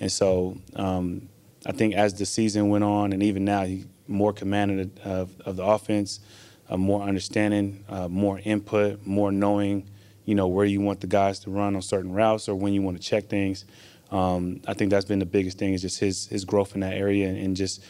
And 0.00 0.12
so 0.12 0.58
um, 0.76 1.28
I 1.66 1.72
think 1.72 1.94
as 1.94 2.14
the 2.14 2.26
season 2.26 2.68
went 2.68 2.84
on, 2.84 3.12
and 3.12 3.22
even 3.22 3.44
now, 3.44 3.64
he 3.64 3.84
more 4.08 4.32
commanded 4.32 5.00
of, 5.04 5.38
of 5.42 5.56
the 5.56 5.64
offense, 5.64 6.20
uh, 6.68 6.76
more 6.76 7.02
understanding, 7.02 7.84
uh, 7.88 8.08
more 8.08 8.40
input, 8.44 9.06
more 9.06 9.32
knowing, 9.32 9.88
you 10.24 10.34
know, 10.34 10.48
where 10.48 10.66
you 10.66 10.80
want 10.80 11.00
the 11.00 11.06
guys 11.06 11.38
to 11.40 11.50
run 11.50 11.74
on 11.74 11.82
certain 11.82 12.12
routes 12.12 12.48
or 12.48 12.54
when 12.54 12.72
you 12.72 12.82
want 12.82 13.00
to 13.00 13.02
check 13.02 13.28
things. 13.28 13.64
Um, 14.10 14.60
I 14.66 14.74
think 14.74 14.90
that's 14.90 15.06
been 15.06 15.18
the 15.18 15.26
biggest 15.26 15.58
thing 15.58 15.72
is 15.72 15.80
just 15.82 15.98
his 15.98 16.26
his 16.26 16.44
growth 16.44 16.74
in 16.74 16.80
that 16.80 16.94
area 16.94 17.28
and 17.28 17.56
just 17.56 17.82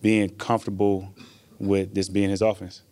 being 0.00 0.30
comfortable 0.30 1.12
with 1.58 1.94
this 1.94 2.08
being 2.08 2.30
his 2.30 2.42
offense. 2.42 2.82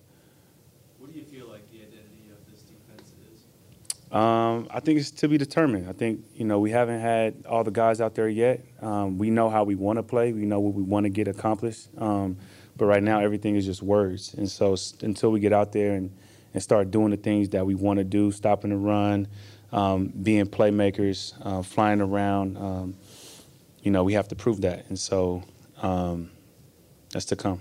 What 0.98 1.12
do 1.12 1.18
you 1.18 1.24
feel 1.24 1.48
like 1.48 1.70
the 1.70 1.78
identity 1.78 2.30
of 2.30 2.50
this 2.50 2.62
defense 2.62 3.12
is? 3.32 4.12
Um, 4.12 4.68
I 4.70 4.80
think 4.80 4.98
it's 4.98 5.10
to 5.10 5.28
be 5.28 5.38
determined. 5.38 5.88
I 5.88 5.92
think 5.92 6.24
you 6.34 6.44
know 6.44 6.58
we 6.60 6.70
haven't 6.70 7.00
had 7.00 7.44
all 7.48 7.64
the 7.64 7.70
guys 7.70 8.00
out 8.00 8.14
there 8.14 8.28
yet. 8.28 8.64
Um, 8.80 9.18
we 9.18 9.30
know 9.30 9.50
how 9.50 9.64
we 9.64 9.74
want 9.74 9.98
to 9.98 10.02
play. 10.02 10.32
We 10.32 10.46
know 10.46 10.60
what 10.60 10.74
we 10.74 10.82
want 10.82 11.04
to 11.04 11.10
get 11.10 11.28
accomplished. 11.28 11.88
Um, 11.98 12.36
but 12.76 12.86
right 12.86 13.02
now, 13.02 13.20
everything 13.20 13.54
is 13.54 13.66
just 13.66 13.82
words. 13.82 14.34
And 14.34 14.50
so 14.50 14.76
until 15.02 15.30
we 15.30 15.38
get 15.38 15.52
out 15.52 15.70
there 15.70 15.94
and, 15.94 16.10
and 16.52 16.60
start 16.60 16.90
doing 16.90 17.10
the 17.10 17.16
things 17.16 17.50
that 17.50 17.64
we 17.64 17.76
want 17.76 17.98
to 17.98 18.04
do, 18.04 18.32
stopping 18.32 18.70
the 18.70 18.76
run, 18.76 19.28
um, 19.70 20.08
being 20.08 20.46
playmakers, 20.46 21.34
uh, 21.42 21.62
flying 21.62 22.00
around, 22.00 22.56
um, 22.56 22.96
you 23.82 23.92
know, 23.92 24.02
we 24.02 24.14
have 24.14 24.26
to 24.28 24.34
prove 24.34 24.62
that. 24.62 24.86
And 24.88 24.98
so 24.98 25.44
um, 25.82 26.30
that's 27.10 27.26
to 27.26 27.36
come. 27.36 27.60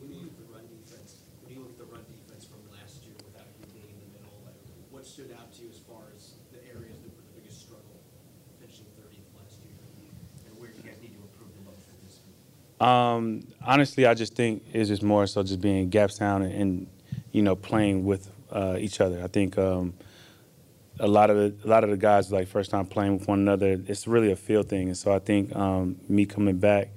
When 0.00 0.08
you 0.12 0.20
look 0.20 0.32
at 0.32 0.38
the 0.38 0.48
run 0.54 0.64
defense, 0.72 1.16
when 1.44 1.52
you 1.52 1.60
look 1.60 1.72
at 1.72 1.78
the 1.78 1.92
run 1.92 2.04
defense 2.08 2.46
from 2.48 2.64
last 2.72 3.04
year 3.04 3.12
without 3.28 3.48
you 3.60 3.66
being 3.76 3.92
in 3.92 3.98
the 4.08 4.08
middle, 4.16 4.40
like, 4.40 4.56
what 4.88 5.04
stood 5.04 5.36
out 5.36 5.52
to 5.52 5.62
you 5.64 5.68
as 5.68 5.80
far 5.84 6.00
as 6.16 6.32
the 6.48 6.64
areas 6.64 6.96
that 7.04 7.12
were 7.12 7.20
the 7.28 7.40
biggest 7.40 7.60
struggle 7.60 8.00
finishing 8.56 8.88
thirtieth 8.96 9.28
last 9.36 9.60
year? 9.68 9.76
And 10.48 10.56
where 10.56 10.72
do 10.72 10.80
you 10.80 10.86
guys 10.88 10.96
need 11.04 11.12
to 11.12 11.20
improve 11.20 11.52
the 11.52 11.64
most 11.68 11.84
for 11.84 11.96
this 12.04 12.24
week? 12.24 12.40
Um, 12.80 13.46
honestly, 13.64 14.06
I 14.06 14.14
just 14.14 14.34
think 14.34 14.62
it's 14.72 14.88
just 14.88 15.02
more 15.02 15.26
so 15.26 15.42
just 15.42 15.60
being 15.60 15.88
gaps 15.88 16.18
down 16.18 16.42
and, 16.42 16.52
and 16.52 16.86
you 17.32 17.42
know 17.42 17.56
playing 17.56 18.04
with 18.04 18.30
uh, 18.50 18.76
each 18.78 19.00
other. 19.00 19.22
I 19.22 19.28
think 19.28 19.56
um, 19.58 19.94
a 21.00 21.06
lot 21.06 21.30
of 21.30 21.36
the, 21.36 21.66
a 21.66 21.68
lot 21.68 21.84
of 21.84 21.90
the 21.90 21.96
guys 21.96 22.30
like 22.30 22.48
first 22.48 22.70
time 22.70 22.86
playing 22.86 23.18
with 23.18 23.28
one 23.28 23.40
another. 23.40 23.80
It's 23.86 24.06
really 24.06 24.30
a 24.30 24.36
feel 24.36 24.62
thing, 24.62 24.88
and 24.88 24.96
so 24.96 25.14
I 25.14 25.18
think 25.18 25.54
um, 25.56 25.96
me 26.08 26.26
coming 26.26 26.58
back, 26.58 26.88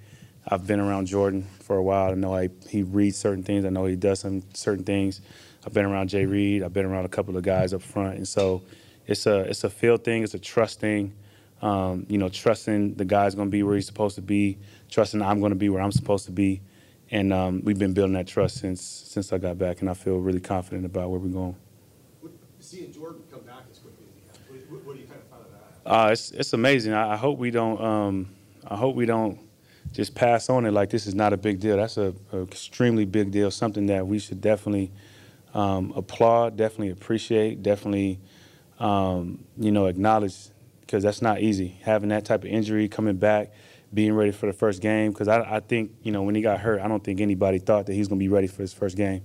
I've 0.48 0.68
been 0.68 0.80
around 0.80 1.08
Jordyn 1.08 1.46
for 1.62 1.78
a 1.78 1.84
while. 1.84 2.12
I 2.12 2.16
know 2.16 2.36
I, 2.36 2.50
he 2.68 2.84
reads 2.84 3.18
certain 3.18 3.44
things. 3.44 3.66
I 3.66 3.70
know 3.70 3.86
he 3.86 3.96
does 3.96 4.20
some 4.20 4.44
certain 4.54 4.84
things. 4.84 5.22
I've 5.66 5.74
been 5.74 5.86
around 5.86 6.10
Jay 6.10 6.26
Reed. 6.26 6.64
I've 6.64 6.74
been 6.74 6.86
around 6.86 7.06
a 7.06 7.10
couple 7.10 7.36
of 7.38 7.44
guys 7.44 7.74
up 7.74 7.82
front, 7.82 8.16
and 8.16 8.28
so 8.28 8.64
it's 9.08 9.26
a 9.26 9.42
it's 9.42 9.64
a 9.64 9.70
feel 9.70 9.98
thing. 9.98 10.24
It's 10.24 10.34
a 10.34 10.40
trust 10.40 10.80
thing. 10.80 11.14
Um, 11.62 12.06
you 12.08 12.18
know, 12.18 12.30
trusting 12.30 12.96
the 12.96 13.06
guy's 13.06 13.36
going 13.36 13.48
to 13.48 13.52
be 13.52 13.64
where 13.64 13.76
he's 13.76 13.86
supposed 13.86 14.16
to 14.16 14.22
be, 14.22 14.58
trusting 14.90 15.22
I'm 15.22 15.40
going 15.40 15.52
to 15.52 15.58
be 15.58 15.70
where 15.70 15.82
I'm 15.82 15.92
supposed 15.92 16.26
to 16.26 16.32
be, 16.32 16.62
and 17.12 17.34
um, 17.34 17.62
we've 17.66 17.78
been 17.78 17.94
building 17.94 18.14
that 18.14 18.28
trust 18.28 18.58
since 18.58 18.82
since 18.82 19.34
I 19.34 19.38
got 19.40 19.58
back, 19.58 19.82
and 19.82 19.90
I 19.90 19.94
feel 19.94 20.18
really 20.18 20.40
confident 20.40 20.86
about 20.86 21.10
where 21.10 21.20
we're 21.20 21.28
going. 21.28 21.56
Seeing 22.62 22.92
Jordyn 22.92 23.22
come 23.32 23.42
back 23.42 23.64
as 23.72 23.80
quickly 23.80 24.06
as 24.30 24.38
he 24.48 24.58
has, 24.58 24.70
what, 24.70 24.86
what 24.86 24.96
do 24.96 25.02
you 25.02 25.08
kind 25.08 25.20
of 25.20 25.28
thought 25.28 25.42
of 25.42 25.84
that? 25.84 25.90
Uh, 25.90 26.12
it's 26.12 26.32
it's 26.32 26.54
amazing. 26.54 26.94
I, 26.94 27.14
I 27.14 27.16
hope 27.18 27.38
we 27.38 27.52
don't. 27.52 27.82
Um, 27.82 28.30
I 28.66 28.76
hope 28.76 28.96
we 28.96 29.06
don't 29.06 29.40
just 29.92 30.14
pass 30.16 30.50
on 30.50 30.66
it 30.66 30.72
like 30.72 30.90
this 30.90 31.08
is 31.08 31.16
not 31.16 31.34
a 31.34 31.38
big 31.38 31.60
deal. 31.60 31.78
That's 31.78 31.98
a, 31.98 32.14
a 32.32 32.44
extremely 32.44 33.06
big 33.06 33.32
deal. 33.32 33.50
Something 33.52 33.88
that 33.88 34.06
we 34.06 34.20
should 34.20 34.40
definitely 34.40 34.92
um, 35.54 35.94
applaud, 35.96 36.58
definitely 36.58 36.92
appreciate, 36.92 37.64
definitely 37.64 38.20
um, 38.80 39.44
you 39.58 39.72
know 39.72 39.88
acknowledge 39.88 40.36
because 40.90 41.04
that's 41.04 41.22
not 41.22 41.40
easy. 41.40 41.78
Having 41.84 42.10
that 42.10 42.26
type 42.26 42.44
of 42.44 42.50
injury, 42.50 42.88
coming 42.88 43.18
back, 43.18 43.54
being 43.94 44.12
ready 44.14 44.32
for 44.32 44.48
the 44.48 44.54
first 44.54 44.82
game. 44.82 45.12
Because 45.12 45.28
I, 45.28 45.58
I 45.58 45.60
think 45.60 45.92
you 46.02 46.12
know 46.12 46.24
when 46.24 46.34
he 46.34 46.42
got 46.42 46.60
hurt, 46.60 46.82
I 46.82 46.88
don't 46.88 47.04
think 47.04 47.22
anybody 47.22 47.60
thought 47.60 47.86
that 47.86 47.94
he's 47.94 48.08
going 48.08 48.18
to 48.18 48.24
be 48.24 48.30
ready 48.30 48.48
for 48.48 48.64
his 48.64 48.74
first 48.74 48.98
game, 48.98 49.22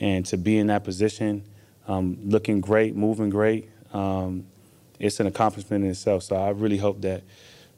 and 0.00 0.24
to 0.26 0.38
be 0.38 0.56
in 0.56 0.68
that 0.68 0.84
position, 0.84 1.44
um, 1.86 2.16
looking 2.24 2.62
great, 2.62 2.96
moving 2.96 3.28
great. 3.28 3.68
Um, 3.92 4.46
it's 4.98 5.20
an 5.20 5.26
accomplishment 5.26 5.84
in 5.84 5.90
itself. 5.90 6.22
So 6.22 6.36
I 6.36 6.48
really 6.50 6.78
hope 6.78 7.02
that 7.02 7.24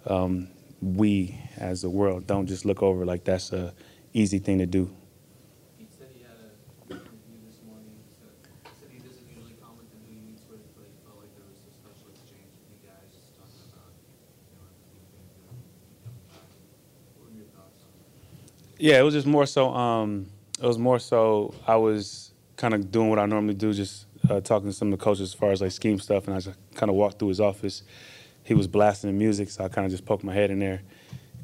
um, 0.07 0.47
we, 0.81 1.37
as 1.57 1.83
the 1.83 1.91
world, 1.91 2.29
don't 2.29 2.47
just 2.47 2.65
look 2.65 2.83
over 2.85 3.05
like 3.05 3.25
that's 3.25 3.53
a 3.53 3.75
easy 4.13 4.39
thing 4.39 4.59
to 4.59 4.67
do. 4.67 4.95
Pete 5.77 5.89
said 5.99 6.09
he 6.15 6.23
had 6.23 6.39
a 6.39 6.95
interview 6.95 7.41
this 7.49 7.59
morning, 7.67 7.99
so, 8.15 8.29
said 8.79 8.93
he 8.93 8.99
doesn't 9.03 9.27
usually 9.27 9.57
comment 9.59 9.89
on 9.91 9.99
who 10.07 10.13
he 10.13 10.21
meets 10.23 10.45
with, 10.47 10.63
but 10.77 10.85
he 10.87 10.95
felt 11.03 11.19
like 11.19 11.33
there 11.35 11.49
was 11.49 11.59
a 11.65 11.73
special 11.73 12.13
exchange 12.13 12.47
with 12.53 12.69
you 12.77 12.79
guys, 12.85 13.09
just 13.11 13.33
talking 13.35 13.65
about, 13.73 13.91
you 13.97 14.55
know, 14.61 14.69
everything 14.69 15.01
you've 15.01 15.17
been 15.17 15.27
doing, 15.49 15.65
coming 16.05 16.29
back. 16.29 16.47
What 17.17 17.33
were 17.33 17.35
your 17.35 17.49
thoughts 17.57 17.81
on 17.83 17.91
that? 17.97 18.13
Yeah, 18.85 18.99
it 18.99 19.03
was 19.03 19.15
just 19.15 19.27
more 19.27 19.47
so. 19.47 19.73
Um, 19.73 20.27
it 20.61 20.67
was 20.67 20.77
more 20.77 20.99
so. 20.99 21.55
I 21.67 21.77
was 21.77 22.33
kind 22.57 22.75
of 22.75 22.93
doing 22.93 23.09
what 23.09 23.19
I 23.19 23.25
normally 23.25 23.55
do, 23.55 23.73
just 23.73 24.05
uh, 24.29 24.43
talking 24.43 24.69
to 24.69 24.75
some 24.75 24.93
of 24.93 24.99
the 24.99 25.03
coaches 25.03 25.31
as 25.31 25.33
far 25.33 25.53
as 25.53 25.63
like 25.63 25.73
scheme 25.73 25.99
stuff, 25.99 26.27
and 26.27 26.37
I 26.37 26.41
just 26.41 26.59
kind 26.75 26.91
of 26.91 26.97
walked 26.97 27.19
through 27.19 27.29
his 27.29 27.41
office. 27.41 27.83
He 28.43 28.53
was 28.53 28.67
blasting 28.67 29.09
the 29.09 29.17
music, 29.17 29.49
so 29.49 29.65
I 29.65 29.69
kind 29.69 29.87
of 29.87 29.91
just 29.91 30.05
poked 30.05 30.23
my 30.23 30.35
head 30.35 30.51
in 30.51 30.59
there, 30.59 30.83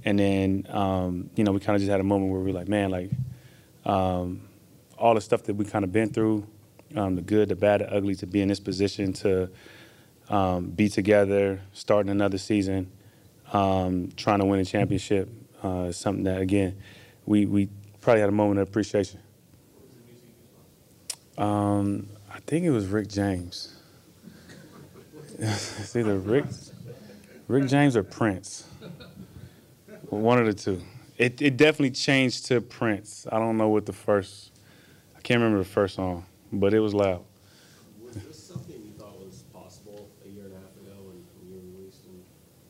and 0.05 0.19
then 0.19 0.67
um, 0.69 1.31
you 1.35 1.43
know 1.43 1.53
we 1.53 1.61
kind 1.61 1.77
of 1.77 1.81
just 1.81 1.91
had 1.91 1.99
a 1.99 2.05
moment 2.05 2.31
where 2.31 2.43
we 2.43 2.53
were 2.53 2.59
like, 2.59 2.69
man, 2.69 2.91
like 2.91 3.11
um, 3.87 4.43
all 4.99 5.15
the 5.15 5.23
stuff 5.23 5.43
that 5.45 5.55
we 5.55 5.65
kind 5.65 5.83
of 5.83 5.93
been 5.93 6.11
through, 6.11 6.47
um, 6.95 7.17
the 7.17 7.23
good, 7.23 7.49
the 7.49 7.57
bad, 7.57 7.81
the 7.81 7.91
ugly, 7.91 8.15
to 8.17 8.27
be 8.27 8.43
in 8.43 8.49
this 8.49 8.61
position 8.61 9.15
to 9.15 9.49
um, 10.29 10.67
be 10.67 10.91
together, 10.91 11.63
starting 11.73 12.11
another 12.11 12.37
season, 12.37 12.93
um, 13.55 14.11
trying 14.15 14.41
to 14.41 14.45
win 14.45 14.61
a 14.61 14.65
championship, 14.67 15.31
uh, 15.63 15.91
something 15.91 16.25
that 16.25 16.43
again 16.43 16.77
we 17.27 17.47
we 17.47 17.69
probably 18.00 18.21
had 18.21 18.29
a 18.29 18.33
moment 18.33 18.61
of 18.61 18.69
appreciation. 18.69 19.21
What 19.75 19.85
was 19.85 19.95
the 19.95 20.00
music 20.07 20.29
you 21.37 21.37
saw? 21.37 21.43
Um, 21.43 22.09
I 22.33 22.41
think 22.41 22.65
it 22.65 22.71
was 22.71 22.87
Rick 22.87 23.09
James. 23.09 23.77
it's 25.39 25.97
either 25.97 26.19
Rick, 26.19 26.45
Rick 27.49 27.67
James 27.69 27.97
or 27.97 28.03
Prince. 28.03 28.65
One 30.11 30.39
of 30.39 30.47
the 30.47 30.55
two. 30.55 30.83
It 31.17 31.41
it 31.41 31.57
definitely 31.57 31.93
changed 31.93 32.47
to 32.47 32.61
Prince. 32.61 33.27
I 33.31 33.39
don't 33.39 33.57
know 33.57 33.69
what 33.69 33.87
the 33.87 33.93
first. 33.93 34.53
I 35.17 35.21
can't 35.21 35.41
remember 35.41 35.62
the 35.62 35.69
first 35.69 35.97
song, 35.97 36.25
but 36.53 36.75
it 36.75 36.81
was 36.81 36.95
loud. 36.95 37.25
Was 38.05 38.17
this 38.17 38.43
something 38.43 38.75
you 38.75 38.93
thought 38.99 39.19
was 39.19 39.45
possible 39.53 40.09
a 40.25 40.29
year 40.29 40.45
and 40.45 40.55
a 40.55 40.57
half 40.57 40.75
ago 40.77 40.97
when, 41.05 41.25
when 41.39 41.49
you 41.49 41.55
were 41.57 41.79
released 41.79 42.05
and 42.07 42.23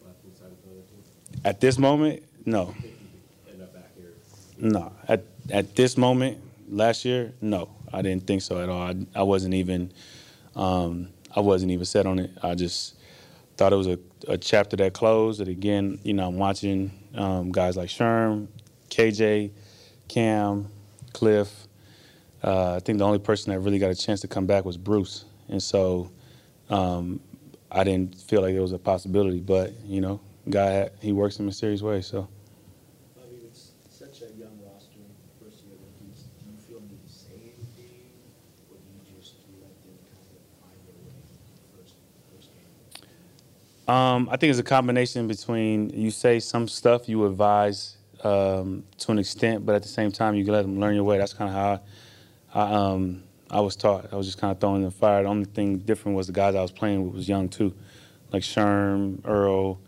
left 0.05 0.25
inside 0.25 0.47
of 0.53 0.59
another 0.65 0.83
team? 0.83 1.03
At 1.45 1.61
this 1.61 1.79
moment, 1.79 2.23
no, 2.45 2.63
I 2.63 2.65
think 2.73 2.85
you 2.85 2.91
could 3.45 3.55
end 3.55 3.63
up 3.63 3.73
back 3.75 3.97
here. 3.97 4.15
No. 4.61 4.93
At 5.09 5.25
at 5.51 5.75
this 5.77 5.97
moment, 5.97 6.39
last 6.69 7.05
year, 7.05 7.33
no, 7.41 7.69
I 7.93 8.03
didn't 8.03 8.27
think 8.27 8.43
so 8.43 8.61
at 8.63 8.69
all. 8.69 8.83
I, 8.83 8.95
I 9.15 9.23
wasn't 9.23 9.55
even. 9.55 9.93
Um, 10.57 11.09
I 11.35 11.41
wasn't 11.41 11.73
even 11.73 11.85
set 11.85 12.07
on 12.07 12.19
it. 12.19 12.31
I 12.43 12.55
just 12.57 12.97
thought 13.57 13.73
it 13.73 13.77
was 13.77 13.87
a, 13.89 13.99
a 14.29 14.39
chapter 14.39 14.77
that 14.79 14.95
closed. 14.95 15.41
That 15.41 15.49
again, 15.49 15.99
you 16.05 16.15
know, 16.15 16.29
I'm 16.29 16.39
watching 16.39 16.93
um, 17.15 17.53
guys 17.53 17.77
like 17.77 17.89
Sherm, 17.89 18.49
KJ, 18.91 19.53
Cam, 20.09 20.69
Cliff. 21.13 21.69
Uh, 22.43 22.77
I 22.77 22.81
think 22.81 22.99
the 22.99 23.05
only 23.05 23.19
person 23.19 23.53
that 23.53 23.61
really 23.61 23.79
got 23.79 23.91
a 23.91 23.95
chance 23.95 24.21
to 24.23 24.29
come 24.29 24.47
back 24.47 24.65
was 24.65 24.77
Bruce, 24.77 25.25
and 25.49 25.63
so 25.63 26.11
um, 26.71 27.21
I 27.71 27.85
didn't 27.85 28.17
feel 28.17 28.43
like 28.43 28.55
it 28.55 28.61
was 28.61 28.73
a 28.73 28.79
possibility. 28.79 29.41
But 29.41 29.73
you 29.87 30.01
know, 30.01 30.21
guy 30.49 30.91
he 31.01 31.13
works 31.13 31.39
in 31.39 31.47
mysterious 31.47 31.83
ways. 31.83 32.07
So 32.07 32.29
Bobby, 33.17 33.37
with 33.43 33.53
s- 33.53 33.73
such 33.91 34.23
a 34.23 34.33
young 34.39 34.59
roster, 34.65 35.05
first 35.43 35.65
year 35.65 35.77
rookies, 35.79 36.25
do 36.43 36.51
you 36.51 36.57
feel 36.67 36.81
need 36.89 37.03
to 37.07 37.13
say 37.13 37.37
anything? 37.39 38.11
Or 38.71 38.77
do 38.77 38.89
you 38.89 39.21
just 39.21 39.35
let 39.61 39.75
them 39.85 39.97
kind 40.11 40.27
of 40.35 40.43
find 40.61 40.81
their 40.87 40.99
way 41.07 41.21
first, 41.77 41.95
first 42.35 42.49
game? 42.55 43.09
Um, 43.91 44.29
I 44.31 44.37
think 44.37 44.51
it's 44.51 44.61
a 44.61 44.63
combination 44.63 45.27
between 45.27 45.91
you 45.91 46.13
say 46.13 46.39
some 46.39 46.69
stuff, 46.69 47.09
you 47.09 47.27
advise 47.27 47.97
um, 48.23 48.85
to 48.99 49.11
an 49.11 49.19
extent, 49.19 49.67
but 49.67 49.75
at 49.75 49.83
the 49.83 49.89
same 49.89 50.13
time, 50.13 50.37
you 50.37 50.45
let 50.45 50.63
them 50.63 50.79
learn 50.79 50.95
your 50.95 51.03
way. 51.03 51.19
That's 51.19 51.33
kind 51.33 51.51
of 51.51 51.57
how 51.57 51.81
I, 52.55 52.61
I, 52.63 52.73
um, 52.73 53.25
I 53.51 53.61
was 53.61 53.75
taught. 53.75 54.13
I 54.13 54.17
was 54.17 54.27
just 54.27 54.39
kind 54.39 54.53
of 54.53 54.61
thrown 54.61 54.77
in 54.77 54.83
the 54.83 54.93
fire. 54.93 55.25
The 55.25 55.29
only 55.29 55.47
thing 55.47 55.79
different 55.79 56.17
was 56.17 56.29
the 56.29 56.33
guys 56.33 56.55
I 56.55 56.63
was 56.63 56.71
playing 56.71 57.05
with 57.05 57.15
was 57.17 57.29
young 57.29 57.49
too, 57.49 57.75
like 58.33 58.45
Sherm, 58.45 59.27
Earl, 59.27 59.81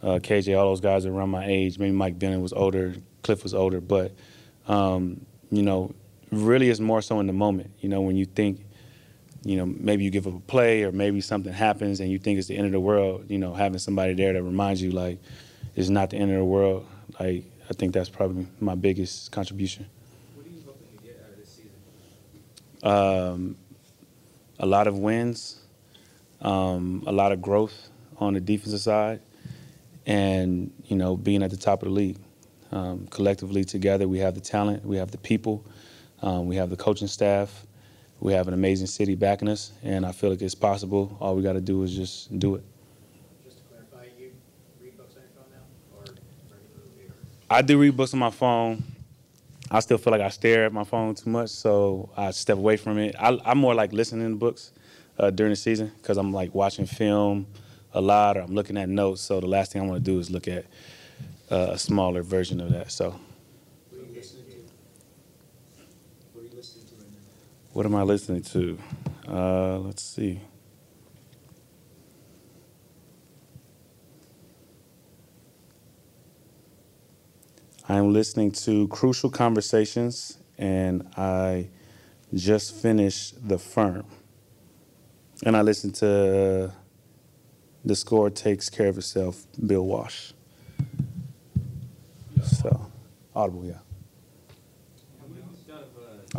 uh, 0.00 0.20
KJ. 0.20 0.56
All 0.56 0.66
those 0.66 0.80
guys 0.80 1.04
around 1.04 1.30
my 1.30 1.44
age. 1.44 1.76
Maybe 1.76 1.90
Mike 1.90 2.20
Bennett 2.20 2.40
was 2.40 2.52
older, 2.52 2.94
Cliff 3.24 3.42
was 3.42 3.52
older, 3.52 3.80
but 3.80 4.12
um, 4.68 5.26
you 5.50 5.64
know, 5.64 5.92
really, 6.30 6.70
it's 6.70 6.78
more 6.78 7.02
so 7.02 7.18
in 7.18 7.26
the 7.26 7.32
moment. 7.32 7.72
You 7.80 7.88
know, 7.88 8.00
when 8.00 8.14
you 8.14 8.26
think 8.26 8.64
you 9.42 9.56
know, 9.56 9.66
maybe 9.66 10.04
you 10.04 10.10
give 10.10 10.26
up 10.26 10.34
a 10.34 10.40
play 10.40 10.82
or 10.82 10.92
maybe 10.92 11.20
something 11.20 11.52
happens 11.52 12.00
and 12.00 12.10
you 12.10 12.18
think 12.18 12.38
it's 12.38 12.48
the 12.48 12.56
end 12.56 12.66
of 12.66 12.72
the 12.72 12.80
world, 12.80 13.24
you 13.28 13.38
know, 13.38 13.54
having 13.54 13.78
somebody 13.78 14.14
there 14.14 14.32
that 14.32 14.42
reminds 14.42 14.82
you 14.82 14.90
like 14.90 15.18
it's 15.76 15.88
not 15.88 16.10
the 16.10 16.16
end 16.16 16.30
of 16.30 16.38
the 16.38 16.44
world. 16.44 16.86
Like 17.18 17.44
I 17.68 17.72
think 17.72 17.94
that's 17.94 18.08
probably 18.08 18.46
my 18.60 18.74
biggest 18.74 19.32
contribution. 19.32 19.86
What 20.34 20.46
are 20.46 20.50
you 20.50 20.62
hoping 20.66 20.98
to 20.98 21.04
get 21.04 21.22
out 21.24 21.30
of 21.30 21.38
this 21.38 21.60
season? 22.82 22.90
Um, 23.42 23.56
a 24.58 24.66
lot 24.66 24.86
of 24.86 24.98
wins, 24.98 25.60
um, 26.42 27.02
a 27.06 27.12
lot 27.12 27.32
of 27.32 27.40
growth 27.40 27.88
on 28.18 28.34
the 28.34 28.40
defensive 28.40 28.80
side, 28.80 29.20
and 30.04 30.70
you 30.84 30.96
know, 30.96 31.16
being 31.16 31.42
at 31.42 31.50
the 31.50 31.56
top 31.56 31.82
of 31.82 31.88
the 31.88 31.94
league. 31.94 32.18
Um, 32.72 33.08
collectively 33.08 33.64
together, 33.64 34.06
we 34.06 34.20
have 34.20 34.34
the 34.34 34.40
talent, 34.40 34.84
we 34.84 34.96
have 34.98 35.10
the 35.10 35.18
people, 35.18 35.64
um, 36.22 36.46
we 36.46 36.54
have 36.54 36.70
the 36.70 36.76
coaching 36.76 37.08
staff, 37.08 37.66
we 38.20 38.32
have 38.32 38.48
an 38.48 38.54
amazing 38.54 38.86
city 38.86 39.14
backing 39.14 39.48
us, 39.48 39.72
and 39.82 40.04
I 40.06 40.12
feel 40.12 40.30
like 40.30 40.42
it's 40.42 40.54
possible. 40.54 41.16
All 41.20 41.34
we 41.34 41.42
got 41.42 41.54
to 41.54 41.60
do 41.60 41.82
is 41.82 41.94
just 41.94 42.38
do 42.38 42.56
it. 42.56 42.64
Just 43.44 43.58
to 43.58 43.64
clarify, 43.64 44.10
you 44.18 44.32
read 44.82 44.96
books 44.96 45.14
on 45.16 45.22
your 45.22 45.30
phone 45.34 45.50
now, 45.50 46.10
or. 46.10 46.14
I 47.50 47.62
do 47.62 47.78
read 47.78 47.96
books 47.96 48.12
on 48.12 48.20
my 48.20 48.30
phone. 48.30 48.82
I 49.70 49.80
still 49.80 49.98
feel 49.98 50.10
like 50.12 50.20
I 50.20 50.28
stare 50.28 50.66
at 50.66 50.72
my 50.72 50.84
phone 50.84 51.14
too 51.14 51.30
much, 51.30 51.50
so 51.50 52.10
I 52.16 52.30
step 52.32 52.58
away 52.58 52.76
from 52.76 52.98
it. 52.98 53.14
I, 53.18 53.38
I'm 53.44 53.58
more 53.58 53.74
like 53.74 53.92
listening 53.92 54.28
to 54.28 54.36
books 54.36 54.72
uh, 55.18 55.30
during 55.30 55.50
the 55.52 55.56
season 55.56 55.92
because 55.96 56.16
I'm 56.16 56.32
like 56.32 56.54
watching 56.54 56.86
film 56.86 57.46
a 57.94 58.00
lot 58.00 58.36
or 58.36 58.40
I'm 58.40 58.54
looking 58.54 58.76
at 58.76 58.88
notes. 58.88 59.20
So 59.20 59.40
the 59.40 59.46
last 59.46 59.72
thing 59.72 59.82
I 59.82 59.86
want 59.86 60.04
to 60.04 60.10
do 60.10 60.18
is 60.18 60.30
look 60.30 60.48
at 60.48 60.66
uh, 61.50 61.68
a 61.72 61.78
smaller 61.78 62.22
version 62.22 62.60
of 62.60 62.70
that. 62.72 62.90
So 62.90 63.10
What 63.90 64.00
are 64.00 64.06
you 64.08 64.14
listening 64.16 64.44
to? 64.46 64.56
What 66.34 66.42
are 66.42 66.48
you 66.48 66.56
listening 66.56 66.86
to 66.86 66.94
right 66.96 67.12
now? 67.12 67.29
What 67.72 67.86
am 67.86 67.94
I 67.94 68.02
listening 68.02 68.42
to? 68.42 68.78
Uh, 69.28 69.78
let's 69.78 70.02
see. 70.02 70.40
I'm 77.88 78.12
listening 78.12 78.52
to 78.52 78.86
Crucial 78.88 79.30
Conversations, 79.30 80.38
and 80.58 81.08
I 81.16 81.68
just 82.34 82.74
finished 82.74 83.48
The 83.48 83.58
Firm. 83.58 84.04
And 85.44 85.56
I 85.56 85.62
listened 85.62 85.94
to 85.96 86.72
The 87.84 87.96
Score 87.96 88.30
Takes 88.30 88.68
Care 88.68 88.88
of 88.88 88.98
Itself, 88.98 89.46
Bill 89.66 89.84
Walsh. 89.84 90.32
So, 92.42 92.86
Audible, 93.34 93.64
yeah. 93.64 93.89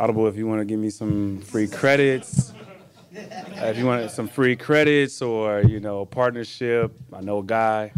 Audible, 0.02 0.26
if 0.26 0.36
you 0.36 0.48
want 0.48 0.60
to 0.60 0.64
give 0.64 0.80
me 0.80 0.90
some 0.90 1.40
free 1.42 1.68
credits, 1.68 2.50
uh, 2.50 3.66
if 3.66 3.78
you 3.78 3.86
want 3.86 4.10
some 4.10 4.26
free 4.26 4.56
credits 4.56 5.22
or 5.22 5.62
you 5.62 5.78
know 5.78 6.00
a 6.00 6.06
partnership, 6.06 6.92
I 7.12 7.20
know 7.20 7.38
a 7.38 7.44
guy. 7.44 7.92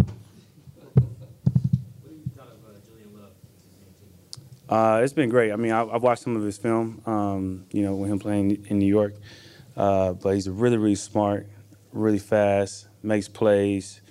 Have 4.69 4.69
uh, 4.69 5.01
it's 5.03 5.15
been 5.15 5.31
great. 5.31 5.51
I 5.51 5.57
mean, 5.57 5.73
I, 5.73 5.81
I've 5.81 6.03
watched 6.03 6.21
some 6.21 6.37
of 6.37 6.43
his 6.43 6.59
film. 6.59 7.01
Um, 7.07 7.65
you 7.73 7.83
know, 7.83 7.95
with 7.95 8.11
him 8.11 8.19
playing 8.19 8.67
in 8.69 8.79
New 8.79 8.85
York, 8.85 9.15
uh, 9.75 10.13
but 10.13 10.35
he's 10.35 10.47
really, 10.47 10.77
really 10.77 10.97
smart, 10.97 11.47
really 11.95 12.19
fast, 12.19 12.87
makes 13.03 13.29
plays, 13.29 14.03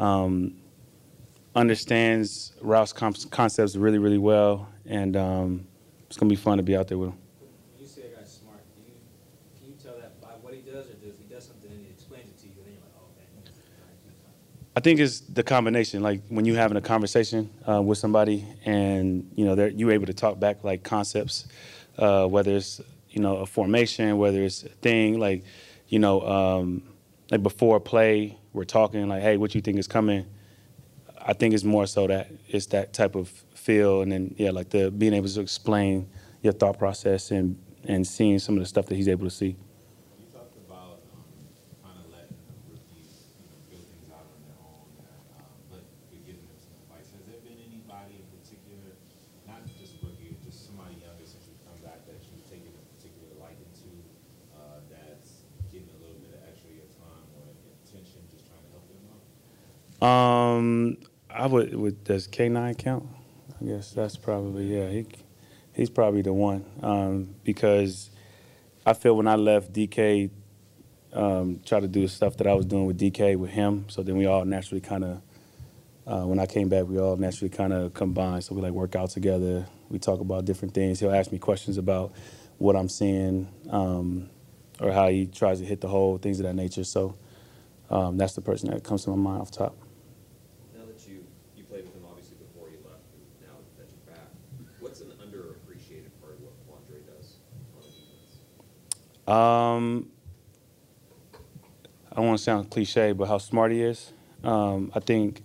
um, 0.00 0.56
understands 1.54 2.54
com- 2.96 3.14
concepts 3.30 3.76
really, 3.76 3.98
really 3.98 4.18
well, 4.18 4.68
and 4.84 5.16
um, 5.16 5.68
it's 6.08 6.16
gonna 6.16 6.28
be 6.28 6.34
fun 6.34 6.56
to 6.56 6.64
be 6.64 6.76
out 6.76 6.88
there 6.88 6.98
with 6.98 7.10
him. 7.10 7.18
When 7.74 7.82
you 7.82 7.88
say 7.88 8.02
a 8.12 8.16
guy's 8.16 8.32
smart, 8.32 8.62
do 8.74 8.82
you, 8.82 8.94
can 9.58 9.68
you 9.68 9.76
tell 9.82 9.96
that 10.00 10.20
by 10.20 10.28
what 10.40 10.54
he 10.54 10.60
does, 10.60 10.88
or 10.88 10.94
does 10.94 11.18
he 11.18 11.24
does 11.28 11.44
something 11.46 11.70
and 11.70 11.84
he 11.84 11.90
explains 11.92 12.30
it 12.30 12.38
to 12.40 12.46
you, 12.46 12.54
and 12.58 12.66
then 12.66 12.72
you're 12.74 12.82
like, 12.82 12.96
oh, 12.96 13.10
man, 13.18 13.26
he's 13.44 13.58
trying 13.76 13.92
to 13.92 14.00
do 14.06 14.14
something? 14.16 14.65
I 14.76 14.80
think 14.80 15.00
it's 15.00 15.20
the 15.20 15.42
combination. 15.42 16.02
Like 16.02 16.20
when 16.28 16.44
you're 16.44 16.56
having 16.56 16.76
a 16.76 16.82
conversation 16.82 17.48
uh, 17.66 17.80
with 17.80 17.96
somebody, 17.96 18.44
and 18.66 19.30
you 19.34 19.46
know, 19.46 19.54
they're 19.54 19.68
you 19.68 19.88
able 19.90 20.04
to 20.04 20.12
talk 20.12 20.38
back 20.38 20.64
like 20.64 20.82
concepts, 20.82 21.48
uh, 21.96 22.26
whether 22.26 22.54
it's 22.54 22.82
you 23.08 23.22
know 23.22 23.38
a 23.38 23.46
formation, 23.46 24.18
whether 24.18 24.42
it's 24.42 24.64
a 24.64 24.68
thing 24.68 25.18
like, 25.18 25.44
you 25.88 25.98
know, 25.98 26.20
um, 26.20 26.82
like 27.30 27.42
before 27.42 27.78
a 27.78 27.80
play, 27.80 28.36
we're 28.52 28.64
talking 28.64 29.08
like, 29.08 29.22
hey, 29.22 29.38
what 29.38 29.54
you 29.54 29.62
think 29.62 29.78
is 29.78 29.88
coming. 29.88 30.26
I 31.26 31.32
think 31.32 31.54
it's 31.54 31.64
more 31.64 31.86
so 31.86 32.06
that 32.08 32.30
it's 32.48 32.66
that 32.66 32.92
type 32.92 33.14
of 33.14 33.28
feel, 33.54 34.02
and 34.02 34.12
then 34.12 34.34
yeah, 34.36 34.50
like 34.50 34.68
the 34.68 34.90
being 34.90 35.14
able 35.14 35.28
to 35.28 35.40
explain 35.40 36.06
your 36.42 36.52
thought 36.52 36.78
process 36.78 37.30
and 37.30 37.58
and 37.84 38.06
seeing 38.06 38.38
some 38.38 38.56
of 38.56 38.60
the 38.60 38.66
stuff 38.66 38.86
that 38.86 38.96
he's 38.96 39.08
able 39.08 39.24
to 39.24 39.30
see. 39.30 39.56
You 40.20 40.26
talked 40.32 40.54
about 40.68 41.00
um, 41.14 41.24
kind 41.82 41.98
of 42.04 42.12
letting 42.12 42.36
the 42.46 42.72
rookies, 42.74 43.24
you 43.70 43.78
know, 43.78 43.86
Um, 60.00 60.98
I 61.30 61.46
would. 61.46 61.74
would 61.74 62.04
does 62.04 62.26
K 62.26 62.48
nine 62.48 62.74
count? 62.74 63.06
I 63.60 63.64
guess 63.64 63.92
that's 63.92 64.16
probably 64.16 64.76
yeah. 64.76 64.88
He, 64.88 65.06
he's 65.72 65.90
probably 65.90 66.22
the 66.22 66.32
one 66.32 66.64
um, 66.82 67.34
because 67.44 68.10
I 68.84 68.92
feel 68.92 69.16
when 69.16 69.26
I 69.26 69.36
left 69.36 69.72
DK, 69.72 70.30
um, 71.12 71.60
try 71.64 71.80
to 71.80 71.88
do 71.88 72.02
the 72.02 72.08
stuff 72.08 72.36
that 72.38 72.46
I 72.46 72.54
was 72.54 72.66
doing 72.66 72.86
with 72.86 72.98
DK 72.98 73.36
with 73.36 73.50
him. 73.50 73.86
So 73.88 74.02
then 74.02 74.16
we 74.16 74.26
all 74.26 74.44
naturally 74.44 74.80
kind 74.80 75.04
of. 75.04 75.22
Uh, 76.06 76.22
when 76.22 76.38
I 76.38 76.46
came 76.46 76.68
back, 76.68 76.86
we 76.86 77.00
all 77.00 77.16
naturally 77.16 77.48
kind 77.50 77.72
of 77.72 77.92
combined. 77.92 78.44
So 78.44 78.54
we 78.54 78.62
like 78.62 78.70
work 78.70 78.94
out 78.94 79.10
together. 79.10 79.66
We 79.88 79.98
talk 79.98 80.20
about 80.20 80.44
different 80.44 80.72
things. 80.72 81.00
He'll 81.00 81.12
ask 81.12 81.32
me 81.32 81.38
questions 81.38 81.78
about 81.78 82.12
what 82.58 82.76
I'm 82.76 82.88
seeing 82.88 83.48
um, 83.70 84.30
or 84.80 84.92
how 84.92 85.08
he 85.08 85.26
tries 85.26 85.58
to 85.60 85.66
hit 85.66 85.80
the 85.80 85.88
hole, 85.88 86.18
things 86.18 86.38
of 86.38 86.46
that 86.46 86.54
nature. 86.54 86.84
So 86.84 87.16
um, 87.90 88.16
that's 88.16 88.34
the 88.34 88.40
person 88.40 88.70
that 88.70 88.84
comes 88.84 89.04
to 89.04 89.10
my 89.10 89.16
mind 89.16 89.40
off 89.42 89.50
top. 89.50 89.76
Now 90.74 90.84
that 90.86 91.06
you, 91.08 91.24
you 91.56 91.64
played 91.64 91.84
with 91.84 91.94
him 91.94 92.04
obviously 92.08 92.36
before 92.36 92.68
you 92.68 92.78
left, 92.84 93.02
and 93.14 93.22
now 93.46 93.58
that 93.78 93.88
you're 93.90 94.14
back, 94.14 94.30
what's 94.80 95.00
an 95.00 95.08
underappreciated 95.22 96.10
part 96.20 96.34
of 96.34 96.40
what 96.40 96.54
Quandre 96.66 97.04
does 97.06 97.36
on 97.76 97.82
the 97.82 97.88
defense? 97.88 98.42
Um, 99.26 100.10
I 102.10 102.16
don't 102.16 102.26
want 102.26 102.38
to 102.38 102.44
sound 102.44 102.70
cliche, 102.70 103.12
but 103.12 103.28
how 103.28 103.38
smart 103.38 103.72
he 103.72 103.82
is. 103.82 104.12
Um, 104.44 104.92
I 104.94 105.00
think 105.00 105.42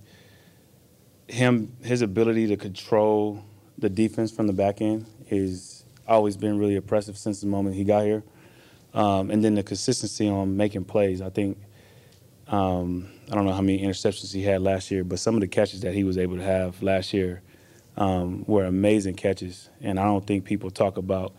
him, 1.28 1.76
his 1.84 2.02
ability 2.02 2.48
to 2.48 2.58
control 2.58 3.44
the 3.78 3.90
defense 3.90 4.32
from 4.32 4.48
the 4.48 4.54
back 4.54 4.82
end 4.82 5.06
is 5.30 5.84
always 6.08 6.38
been 6.38 6.60
really 6.60 6.76
impressive 6.76 7.18
since 7.18 7.42
the 7.42 7.48
moment 7.48 7.76
he 7.76 7.84
got 7.84 8.04
here. 8.04 8.24
Um, 8.94 9.32
and 9.32 9.44
then 9.44 9.56
the 9.56 9.64
consistency 9.64 10.28
on 10.28 10.58
making 10.58 10.86
plays. 10.86 11.22
I 11.22 11.30
think 11.30 11.58
um, 12.48 13.10
I 13.32 13.36
don't 13.36 13.46
know 13.46 13.54
how 13.54 13.62
many 13.62 13.82
interceptions 13.82 14.34
he 14.34 14.44
had 14.44 14.62
last 14.62 14.92
year, 14.92 15.04
but 15.04 15.20
some 15.20 15.36
of 15.36 15.42
the 15.42 15.48
catches 15.48 15.82
that 15.82 15.94
he 15.94 16.04
was 16.04 16.18
able 16.18 16.36
to 16.36 16.44
have 16.44 16.84
last 16.84 17.14
year 17.14 17.42
um, 17.98 18.44
were 18.46 18.66
amazing 18.66 19.16
catches. 19.16 19.70
And 19.80 20.00
I 20.00 20.04
don't 20.04 20.26
think 20.28 20.44
people 20.44 20.70
talk 20.70 20.98
about 20.98 21.34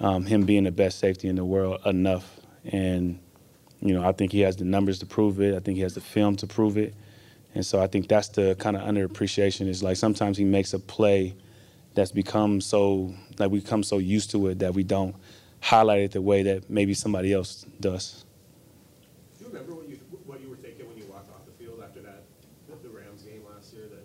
um, 0.00 0.24
him 0.26 0.44
being 0.44 0.64
the 0.64 0.72
best 0.72 0.98
safety 0.98 1.28
in 1.28 1.36
the 1.36 1.44
world 1.44 1.80
enough. 1.86 2.40
And 2.64 3.18
you 3.80 3.94
know, 3.94 4.04
I 4.04 4.12
think 4.12 4.32
he 4.32 4.40
has 4.40 4.56
the 4.56 4.64
numbers 4.64 5.00
to 5.00 5.06
prove 5.06 5.40
it. 5.40 5.54
I 5.54 5.60
think 5.60 5.76
he 5.76 5.82
has 5.82 5.94
the 5.94 6.00
film 6.00 6.36
to 6.36 6.46
prove 6.46 6.76
it. 6.76 6.94
And 7.54 7.66
so 7.66 7.82
I 7.82 7.86
think 7.86 8.08
that's 8.08 8.28
the 8.28 8.54
kind 8.58 8.76
of 8.76 8.82
underappreciation 8.82 9.68
is 9.68 9.82
like 9.82 9.96
sometimes 9.96 10.38
he 10.38 10.44
makes 10.44 10.72
a 10.72 10.78
play 10.78 11.34
that's 11.94 12.12
become 12.12 12.60
so 12.60 13.12
like 13.38 13.50
we 13.50 13.60
become 13.60 13.82
so 13.82 13.98
used 13.98 14.30
to 14.30 14.46
it 14.48 14.60
that 14.60 14.72
we 14.72 14.82
don't 14.82 15.14
highlight 15.60 16.00
it 16.00 16.12
the 16.12 16.22
way 16.22 16.42
that 16.42 16.70
maybe 16.70 16.94
somebody 16.94 17.32
else 17.32 17.66
does. 17.80 18.24
Do 19.38 19.44
you 19.44 19.50
remember 19.52 19.74
what 19.74 19.88
you, 19.88 19.96
what 20.24 20.40
you 20.40 20.48
were 20.48 20.56
thinking 20.56 20.88
when 20.88 20.96
you 20.96 21.04
walked 21.04 21.28
off 21.30 21.44
the 21.44 21.52
field 21.52 21.82
after 21.84 22.00
that, 22.02 22.24
the 22.82 22.88
Rams 22.88 23.22
game 23.22 23.42
last 23.44 23.74
year, 23.74 23.84
that, 23.90 24.02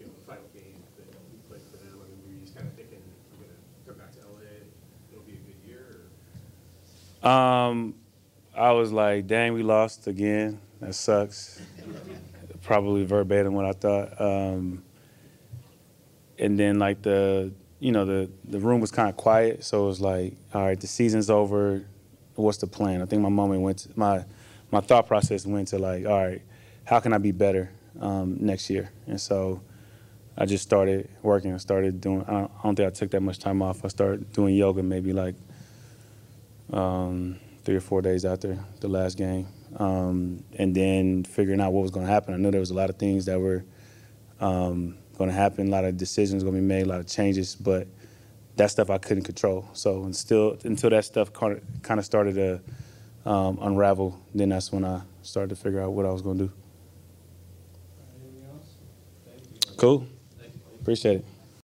you 0.00 0.06
the 0.06 0.24
final 0.24 0.46
game 0.54 0.80
that 0.96 1.06
you 1.10 1.38
played 1.50 1.62
for 1.70 1.76
them? 1.82 1.98
I 1.98 2.06
mean, 2.06 2.20
we 2.24 2.32
were 2.32 2.38
you 2.38 2.44
just 2.46 2.54
kind 2.54 2.68
of 2.68 2.74
thinking, 2.74 3.02
I'm 3.34 3.42
gonna 3.42 3.58
come 3.84 3.98
back 3.98 4.14
to 4.14 4.22
LA, 4.24 4.64
Um, 7.22 7.94
I 8.54 8.72
was 8.72 8.92
like, 8.92 9.26
dang, 9.26 9.52
we 9.52 9.62
lost 9.62 10.06
again. 10.06 10.60
That 10.80 10.94
sucks. 10.94 11.60
Probably 12.62 13.04
verbatim 13.04 13.54
what 13.54 13.64
I 13.64 13.72
thought. 13.72 14.20
Um, 14.20 14.82
and 16.38 16.58
then 16.58 16.78
like 16.78 17.02
the, 17.02 17.52
you 17.80 17.92
know, 17.92 18.04
the 18.04 18.30
the 18.44 18.58
room 18.58 18.80
was 18.80 18.90
kind 18.90 19.08
of 19.08 19.16
quiet, 19.16 19.64
so 19.64 19.84
it 19.84 19.86
was 19.86 20.00
like, 20.00 20.34
all 20.54 20.62
right, 20.62 20.80
the 20.80 20.86
season's 20.86 21.30
over. 21.30 21.84
What's 22.34 22.58
the 22.58 22.66
plan? 22.66 23.02
I 23.02 23.06
think 23.06 23.22
my 23.22 23.28
moment 23.28 23.62
went 23.62 23.78
to, 23.78 23.88
my 23.96 24.24
my 24.70 24.80
thought 24.80 25.06
process 25.06 25.46
went 25.46 25.68
to 25.68 25.78
like, 25.78 26.06
all 26.06 26.24
right, 26.24 26.42
how 26.84 27.00
can 27.00 27.12
I 27.12 27.18
be 27.18 27.32
better 27.32 27.70
um, 28.00 28.36
next 28.40 28.70
year? 28.70 28.90
And 29.06 29.20
so 29.20 29.60
I 30.38 30.44
just 30.44 30.62
started 30.62 31.08
working. 31.22 31.54
I 31.54 31.56
started 31.58 32.00
doing. 32.00 32.22
I 32.28 32.32
don't, 32.32 32.50
I 32.58 32.62
don't 32.62 32.76
think 32.76 32.86
I 32.86 32.90
took 32.90 33.10
that 33.12 33.20
much 33.20 33.38
time 33.38 33.62
off. 33.62 33.84
I 33.84 33.88
started 33.88 34.32
doing 34.32 34.54
yoga 34.54 34.82
maybe 34.82 35.12
like 35.12 35.34
um, 36.72 37.38
three 37.64 37.76
or 37.76 37.80
four 37.80 38.02
days 38.02 38.24
after 38.24 38.58
the 38.80 38.88
last 38.88 39.16
game, 39.16 39.46
um, 39.76 40.44
and 40.58 40.74
then 40.74 41.24
figuring 41.24 41.60
out 41.60 41.72
what 41.72 41.82
was 41.82 41.90
going 41.90 42.06
to 42.06 42.12
happen. 42.12 42.34
I 42.34 42.36
knew 42.36 42.50
there 42.50 42.60
was 42.60 42.70
a 42.70 42.74
lot 42.74 42.90
of 42.90 42.96
things 42.96 43.24
that 43.26 43.40
were 43.40 43.64
um, 44.40 44.98
going 45.16 45.30
to 45.30 45.36
happen, 45.36 45.68
a 45.68 45.70
lot 45.70 45.84
of 45.84 45.96
decisions 45.96 46.42
going 46.42 46.54
to 46.54 46.60
be 46.60 46.66
made, 46.66 46.82
a 46.82 46.88
lot 46.88 47.00
of 47.00 47.06
changes, 47.06 47.54
but 47.54 47.86
that 48.56 48.70
stuff 48.70 48.90
I 48.90 48.98
couldn't 48.98 49.24
control. 49.24 49.68
So 49.72 50.04
and 50.04 50.14
still, 50.14 50.58
until 50.64 50.90
that 50.90 51.04
stuff 51.04 51.32
kind 51.32 51.60
of 51.88 52.04
started 52.04 52.34
to 52.34 53.30
um, 53.30 53.58
unravel, 53.60 54.20
then 54.34 54.50
that's 54.50 54.70
when 54.70 54.84
I 54.84 55.02
started 55.22 55.50
to 55.50 55.56
figure 55.56 55.80
out 55.80 55.92
what 55.92 56.06
I 56.06 56.10
was 56.10 56.22
going 56.22 56.38
to 56.38 56.44
do. 56.44 56.52
Anything 58.22 58.48
else? 58.50 58.68
Thank 59.24 59.68
you. 59.70 59.76
Cool. 59.76 60.06
Appreciate 60.86 61.16
it. 61.16 61.35